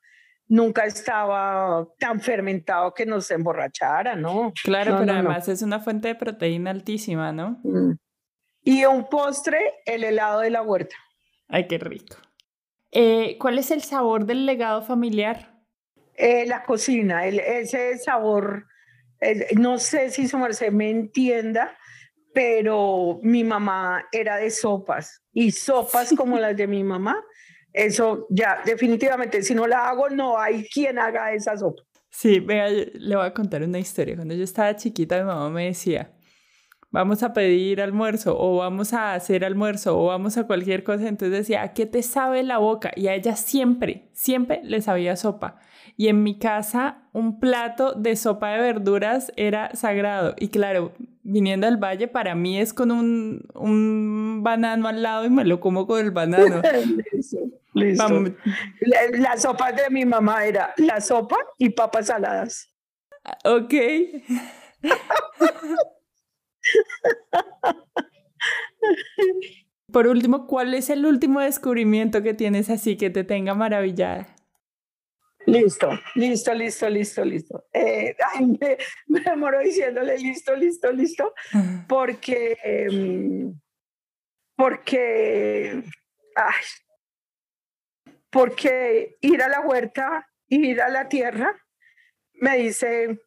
nunca 0.50 0.86
estaba 0.86 1.88
tan 2.00 2.22
fermentado 2.22 2.94
que 2.94 3.06
nos 3.06 3.30
emborrachara, 3.32 4.16
¿no? 4.16 4.54
Claro, 4.64 4.98
pero 5.00 5.12
además 5.12 5.48
es 5.50 5.62
una 5.62 5.80
fuente 5.80 6.08
de 6.08 6.16
proteína 6.16 6.72
altísima, 6.72 7.34
¿no? 7.34 7.60
Mm. 7.64 7.94
Y 8.64 8.86
un 8.86 9.10
postre, 9.10 9.60
el 9.86 10.04
helado 10.04 10.40
de 10.42 10.50
la 10.50 10.62
huerta. 10.62 10.96
Ay, 11.50 11.68
qué 11.68 11.78
rico. 11.78 12.18
Eh, 12.92 13.38
¿Cuál 13.40 13.60
es 13.60 13.72
el 13.72 13.82
sabor 13.82 14.26
del 14.26 14.46
legado 14.46 14.82
familiar? 14.82 15.54
Eh, 16.16 16.46
la 16.48 16.64
cocina, 16.64 17.26
el, 17.26 17.40
ese 17.40 17.98
sabor 17.98 18.68
no 19.56 19.80
sé 19.80 20.10
si 20.10 20.28
su 20.28 20.38
merced 20.38 20.72
me 20.72 20.90
entienda, 20.90 21.78
pero 22.34 23.20
mi 23.24 23.44
mamá 23.44 24.06
era 24.12 24.38
de 24.38 24.52
sopas 24.52 25.24
y 25.34 25.52
sopas 25.52 26.14
como 26.16 26.38
las 26.38 26.56
de 26.56 26.68
mi 26.68 26.84
mamá, 26.84 27.24
eso 27.74 28.28
ya 28.30 28.62
definitivamente, 28.66 29.42
si 29.42 29.54
no 29.54 29.68
la 29.68 29.90
hago, 29.90 30.10
no 30.10 30.40
hay 30.40 30.68
quien 30.68 31.00
haga 31.00 31.34
esa 31.34 31.58
sopa. 31.58 31.84
Sí, 32.10 32.40
vea, 32.40 32.70
le 32.70 33.16
voy 33.16 33.26
a 33.26 33.34
contar 33.34 33.62
una 33.64 33.80
historia. 33.80 34.16
Cuando 34.16 34.34
yo 34.34 34.44
estaba 34.44 34.76
chiquita, 34.76 35.18
mi 35.20 35.26
mamá 35.26 35.50
me 35.50 35.66
decía, 35.66 36.12
vamos 36.90 37.22
a 37.22 37.34
pedir 37.34 37.82
almuerzo 37.82 38.36
o 38.40 38.58
vamos 38.58 38.94
a 38.94 39.14
hacer 39.14 39.46
almuerzo 39.46 40.00
o 40.00 40.06
vamos 40.08 40.38
a 40.38 40.48
cualquier 40.48 40.84
cosa. 40.84 41.08
Entonces 41.08 41.38
decía, 41.38 41.62
¿a 41.62 41.74
qué 41.74 41.86
te 41.86 42.02
sabe 42.02 42.42
la 42.44 42.58
boca? 42.58 42.92
Y 42.96 43.08
a 43.08 43.14
ella 43.14 43.36
siempre, 43.36 44.10
siempre 44.14 44.62
le 44.64 44.82
sabía 44.82 45.16
sopa. 45.16 45.60
Y 45.98 46.10
en 46.10 46.24
mi 46.24 46.38
casa 46.38 47.00
un 47.12 47.40
plato 47.40 47.94
de 47.94 48.16
sopa 48.16 48.52
de 48.52 48.62
verduras 48.62 49.32
era 49.36 49.76
sagrado. 49.76 50.36
Y 50.38 50.50
claro, 50.50 50.94
viniendo 51.24 51.66
al 51.66 51.78
valle, 51.78 52.08
para 52.08 52.36
mí 52.36 52.60
es 52.60 52.74
con 52.74 52.92
un, 52.92 53.48
un 53.56 54.42
banano 54.44 54.88
al 54.88 55.02
lado 55.02 55.26
y 55.26 55.32
me 55.32 55.44
lo 55.44 55.60
como 55.60 55.88
con 55.88 56.00
el 56.00 56.12
banano. 56.12 56.62
Listo. 57.74 58.24
La, 58.82 59.38
sopa 59.38 59.72
de 59.72 59.90
mi 59.90 60.06
mamá 60.06 60.46
era 60.46 60.74
la 60.78 61.02
sopa 61.02 61.38
y 61.58 61.70
papas 61.70 62.06
saladas. 62.08 62.70
Ok. 63.44 63.74
Por 69.92 70.08
último, 70.08 70.48
¿cuál 70.48 70.74
es 70.74 70.90
el 70.90 71.06
último 71.06 71.40
descubrimiento 71.40 72.24
que 72.24 72.34
tienes 72.34 72.70
así 72.70 72.98
que 72.98 73.10
te 73.10 73.24
tenga 73.24 73.54
maravillada? 73.54 74.28
Listo, 75.48 75.90
listo, 76.16 76.54
listo, 76.54 76.90
listo, 76.90 77.24
listo. 77.24 77.66
Eh, 77.72 78.16
me, 78.60 78.78
me, 79.08 79.20
demoro 79.22 79.62
diciéndole 79.62 80.18
listo, 80.18 80.54
listo, 80.54 80.92
listo, 80.92 81.34
porque, 81.88 82.58
em, 82.62 83.58
porque, 84.58 85.84
porque 88.30 89.16
ir 89.22 89.42
a 89.42 89.48
la 89.48 89.62
huerta, 89.62 90.30
ir 90.50 90.82
a 90.82 90.90
la 90.90 91.08
tierra, 91.08 91.56
me 92.34 92.58
dice 92.58 93.18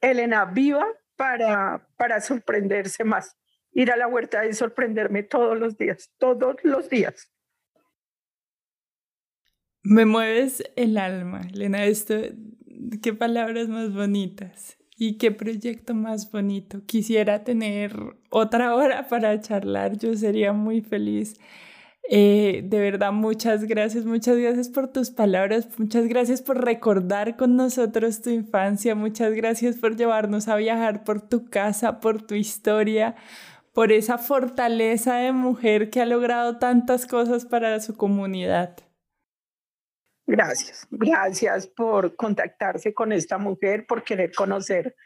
Elena, 0.00 0.46
viva 0.46 0.84
para, 1.14 1.86
para 1.96 2.20
sorprenderse 2.20 3.04
más. 3.04 3.36
Ir 3.70 3.92
a 3.92 3.96
la 3.96 4.08
huerta 4.08 4.44
y 4.46 4.52
sorprenderme 4.52 5.22
todos 5.22 5.56
los 5.56 5.78
días, 5.78 6.10
todos 6.18 6.56
los 6.64 6.88
días. 6.90 7.30
Me 9.88 10.04
mueves 10.04 10.64
el 10.74 10.98
alma, 10.98 11.42
Elena. 11.54 11.84
Esto, 11.84 12.16
qué 13.00 13.14
palabras 13.14 13.68
más 13.68 13.94
bonitas 13.94 14.78
y 14.96 15.16
qué 15.16 15.30
proyecto 15.30 15.94
más 15.94 16.32
bonito. 16.32 16.84
Quisiera 16.86 17.44
tener 17.44 17.94
otra 18.30 18.74
hora 18.74 19.06
para 19.06 19.40
charlar, 19.40 19.96
yo 19.96 20.16
sería 20.16 20.52
muy 20.52 20.80
feliz. 20.80 21.36
Eh, 22.10 22.62
de 22.64 22.80
verdad, 22.80 23.12
muchas 23.12 23.62
gracias, 23.62 24.04
muchas 24.06 24.36
gracias 24.36 24.68
por 24.70 24.88
tus 24.88 25.10
palabras, 25.10 25.68
muchas 25.78 26.08
gracias 26.08 26.42
por 26.42 26.64
recordar 26.64 27.36
con 27.36 27.54
nosotros 27.54 28.22
tu 28.22 28.30
infancia, 28.30 28.96
muchas 28.96 29.34
gracias 29.34 29.76
por 29.76 29.96
llevarnos 29.96 30.48
a 30.48 30.56
viajar 30.56 31.04
por 31.04 31.20
tu 31.20 31.48
casa, 31.48 32.00
por 32.00 32.22
tu 32.22 32.34
historia, 32.34 33.14
por 33.72 33.92
esa 33.92 34.18
fortaleza 34.18 35.18
de 35.18 35.30
mujer 35.30 35.90
que 35.90 36.00
ha 36.00 36.06
logrado 36.06 36.58
tantas 36.58 37.06
cosas 37.06 37.44
para 37.44 37.78
su 37.78 37.94
comunidad. 37.94 38.85
Gracias, 40.26 40.86
gracias 40.90 41.68
por 41.68 42.16
contactarse 42.16 42.92
con 42.92 43.12
esta 43.12 43.38
mujer, 43.38 43.86
por 43.86 44.02
querer 44.02 44.32
conocer 44.34 44.96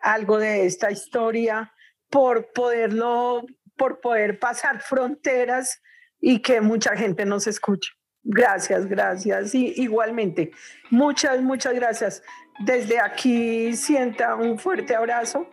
algo 0.00 0.38
de 0.38 0.64
esta 0.64 0.90
historia, 0.92 1.72
por 2.08 2.52
poderlo, 2.52 3.44
por 3.76 4.00
poder 4.00 4.38
pasar 4.38 4.80
fronteras 4.80 5.82
y 6.20 6.40
que 6.40 6.60
mucha 6.60 6.96
gente 6.96 7.24
nos 7.24 7.46
escuche. 7.46 7.90
Gracias, 8.22 8.86
gracias. 8.86 9.54
Y 9.54 9.72
igualmente, 9.76 10.52
muchas, 10.90 11.40
muchas 11.42 11.74
gracias. 11.74 12.22
Desde 12.60 13.00
aquí 13.00 13.74
sienta 13.74 14.34
un 14.34 14.58
fuerte 14.58 14.94
abrazo. 14.94 15.48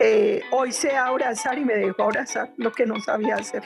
Eh, 0.00 0.42
hoy 0.50 0.72
sé 0.72 0.96
abrazar 0.96 1.58
y 1.58 1.64
me 1.64 1.74
dejo 1.74 2.02
abrazar 2.02 2.52
lo 2.56 2.72
que 2.72 2.86
no 2.86 2.98
sabía 3.00 3.36
hacer. 3.36 3.62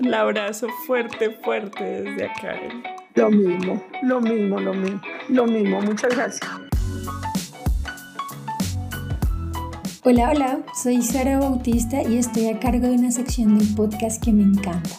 El 0.00 0.14
abrazo 0.14 0.68
fuerte, 0.86 1.30
fuerte 1.42 2.02
desde 2.02 2.26
acá. 2.26 2.99
Lo 3.16 3.28
mismo, 3.28 3.82
lo 4.02 4.20
mismo, 4.20 4.60
lo 4.60 4.72
mismo, 4.72 5.00
lo 5.28 5.46
mismo. 5.46 5.80
Muchas 5.82 6.14
gracias. 6.14 6.40
Hola, 10.04 10.30
hola, 10.30 10.58
soy 10.80 11.02
Sara 11.02 11.38
Bautista 11.40 12.02
y 12.02 12.18
estoy 12.18 12.46
a 12.48 12.58
cargo 12.58 12.86
de 12.86 12.94
una 12.94 13.10
sección 13.10 13.58
del 13.58 13.74
podcast 13.74 14.22
que 14.22 14.32
me 14.32 14.44
encanta. 14.44 14.90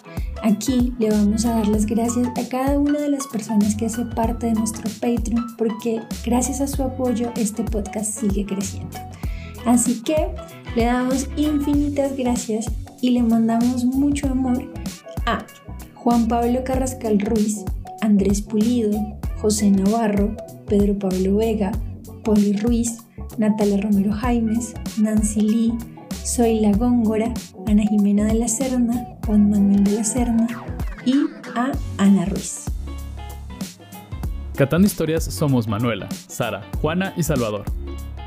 Aquí 0.44 0.94
le 1.00 1.10
vamos 1.10 1.46
a 1.46 1.56
dar 1.56 1.68
las 1.68 1.86
gracias 1.86 2.28
a 2.28 2.50
cada 2.50 2.78
una 2.78 3.00
de 3.00 3.10
las 3.10 3.28
personas 3.28 3.76
que 3.76 3.86
hace 3.86 4.06
parte 4.06 4.48
de 4.48 4.54
nuestro 4.54 4.90
Patreon 5.00 5.56
porque 5.58 6.02
gracias 6.26 6.62
a 6.62 6.68
su 6.68 6.84
apoyo 6.84 7.32
este 7.36 7.64
podcast 7.64 8.20
sigue 8.20 8.46
creciendo. 8.46 8.98
Así 9.66 10.02
que 10.04 10.28
le 10.76 10.86
damos 10.86 11.30
infinitas 11.38 12.18
gracias 12.18 12.66
y 13.02 13.12
le 13.12 13.24
mandamos 13.24 13.86
mucho 13.86 14.28
amor 14.28 14.72
a 15.26 15.46
Juan 15.96 16.28
Pablo 16.28 16.64
Carrascal 16.64 17.20
Ruiz, 17.20 17.64
Andrés 18.02 18.42
Pulido, 18.42 18.92
José 19.42 19.72
Navarro, 19.72 20.36
Pedro 20.68 21.00
Pablo 21.00 21.38
Vega, 21.38 21.72
Poli 22.24 22.54
Ruiz, 22.54 23.00
Natalia 23.38 23.78
Romero 23.78 24.14
Jaimes, 24.14 24.74
Nancy 24.98 25.42
Lee, 25.42 25.74
Soy 26.24 26.60
La 26.60 26.72
Góngora, 26.72 27.34
Ana 27.68 27.84
Jimena 27.84 28.26
de 28.26 28.36
la 28.36 28.48
Serna, 28.48 29.18
Juan 29.26 29.50
Manuel 29.50 29.84
de 29.84 29.92
la 29.92 30.04
Serna 30.04 30.48
y 31.06 31.16
a 31.56 31.72
Ana 31.98 32.26
Ruiz. 32.26 32.66
Catando 34.56 34.86
Historias 34.86 35.24
somos 35.24 35.68
Manuela, 35.68 36.08
Sara, 36.12 36.62
Juana 36.82 37.14
y 37.18 37.24
Salvador. 37.24 37.66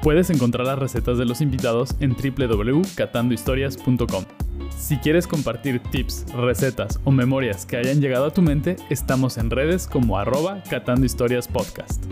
Puedes 0.02 0.30
encontrar 0.30 0.66
las 0.66 0.78
recetas 0.78 1.18
de 1.18 1.24
los 1.24 1.40
invitados 1.40 1.94
en 2.00 2.16
www.catandohistorias.com. 2.16 4.43
Si 4.84 4.98
quieres 4.98 5.26
compartir 5.26 5.80
tips, 5.80 6.26
recetas 6.34 7.00
o 7.04 7.10
memorias 7.10 7.64
que 7.64 7.78
hayan 7.78 8.02
llegado 8.02 8.26
a 8.26 8.34
tu 8.34 8.42
mente, 8.42 8.76
estamos 8.90 9.38
en 9.38 9.48
redes 9.48 9.86
como 9.86 10.18
arroba 10.18 10.62
Catando 10.68 11.06
Historias 11.06 11.48
Podcast. 11.48 12.04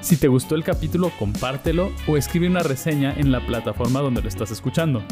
Si 0.00 0.16
te 0.16 0.26
gustó 0.26 0.56
el 0.56 0.64
capítulo, 0.64 1.12
compártelo 1.20 1.92
o 2.08 2.16
escribe 2.16 2.48
una 2.48 2.64
reseña 2.64 3.14
en 3.16 3.30
la 3.30 3.46
plataforma 3.46 4.00
donde 4.00 4.22
lo 4.22 4.28
estás 4.28 4.50
escuchando. 4.50 5.04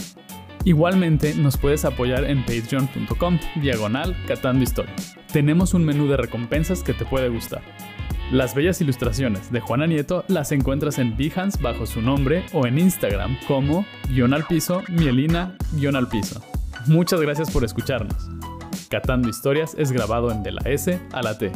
Igualmente 0.65 1.37
nos 1.37 1.57
puedes 1.57 1.85
apoyar 1.85 2.25
en 2.25 2.45
patreon.com 2.45 3.39
diagonal 3.63 4.17
catando 4.27 4.65
historias. 4.65 5.15
Tenemos 5.33 5.75
un 5.75 5.85
menú 5.85 6.09
de 6.09 6.17
recompensas 6.17 6.83
que 6.83 6.95
te 6.95 7.05
puede 7.05 7.29
gustar. 7.29 7.63
Las 8.31 8.55
bellas 8.55 8.79
ilustraciones 8.83 9.51
de 9.51 9.61
Juana 9.61 9.87
Nieto 9.87 10.23
las 10.29 10.53
encuentras 10.53 10.99
en 10.99 11.17
Behance 11.17 11.59
bajo 11.63 11.87
su 11.87 12.03
nombre 12.03 12.45
o 12.53 12.67
en 12.67 12.79
Instagram 12.79 13.39
como 13.49 13.87
guion 14.11 14.35
al 14.35 14.45
piso, 14.45 14.83
mielina 14.89 15.57
guion 15.73 15.97
al 15.97 16.09
piso. 16.09 16.43
Muchas 16.87 17.23
gracias 17.23 17.51
por 17.51 17.65
escucharnos. 17.65 18.29
Catando 18.91 19.31
Historias 19.31 19.75
es 19.79 19.93
grabado 19.93 20.31
en 20.31 20.43
De 20.43 20.53
la 20.53 20.61
S 20.67 21.01
a 21.13 21.23
la 21.23 21.39
T. 21.39 21.53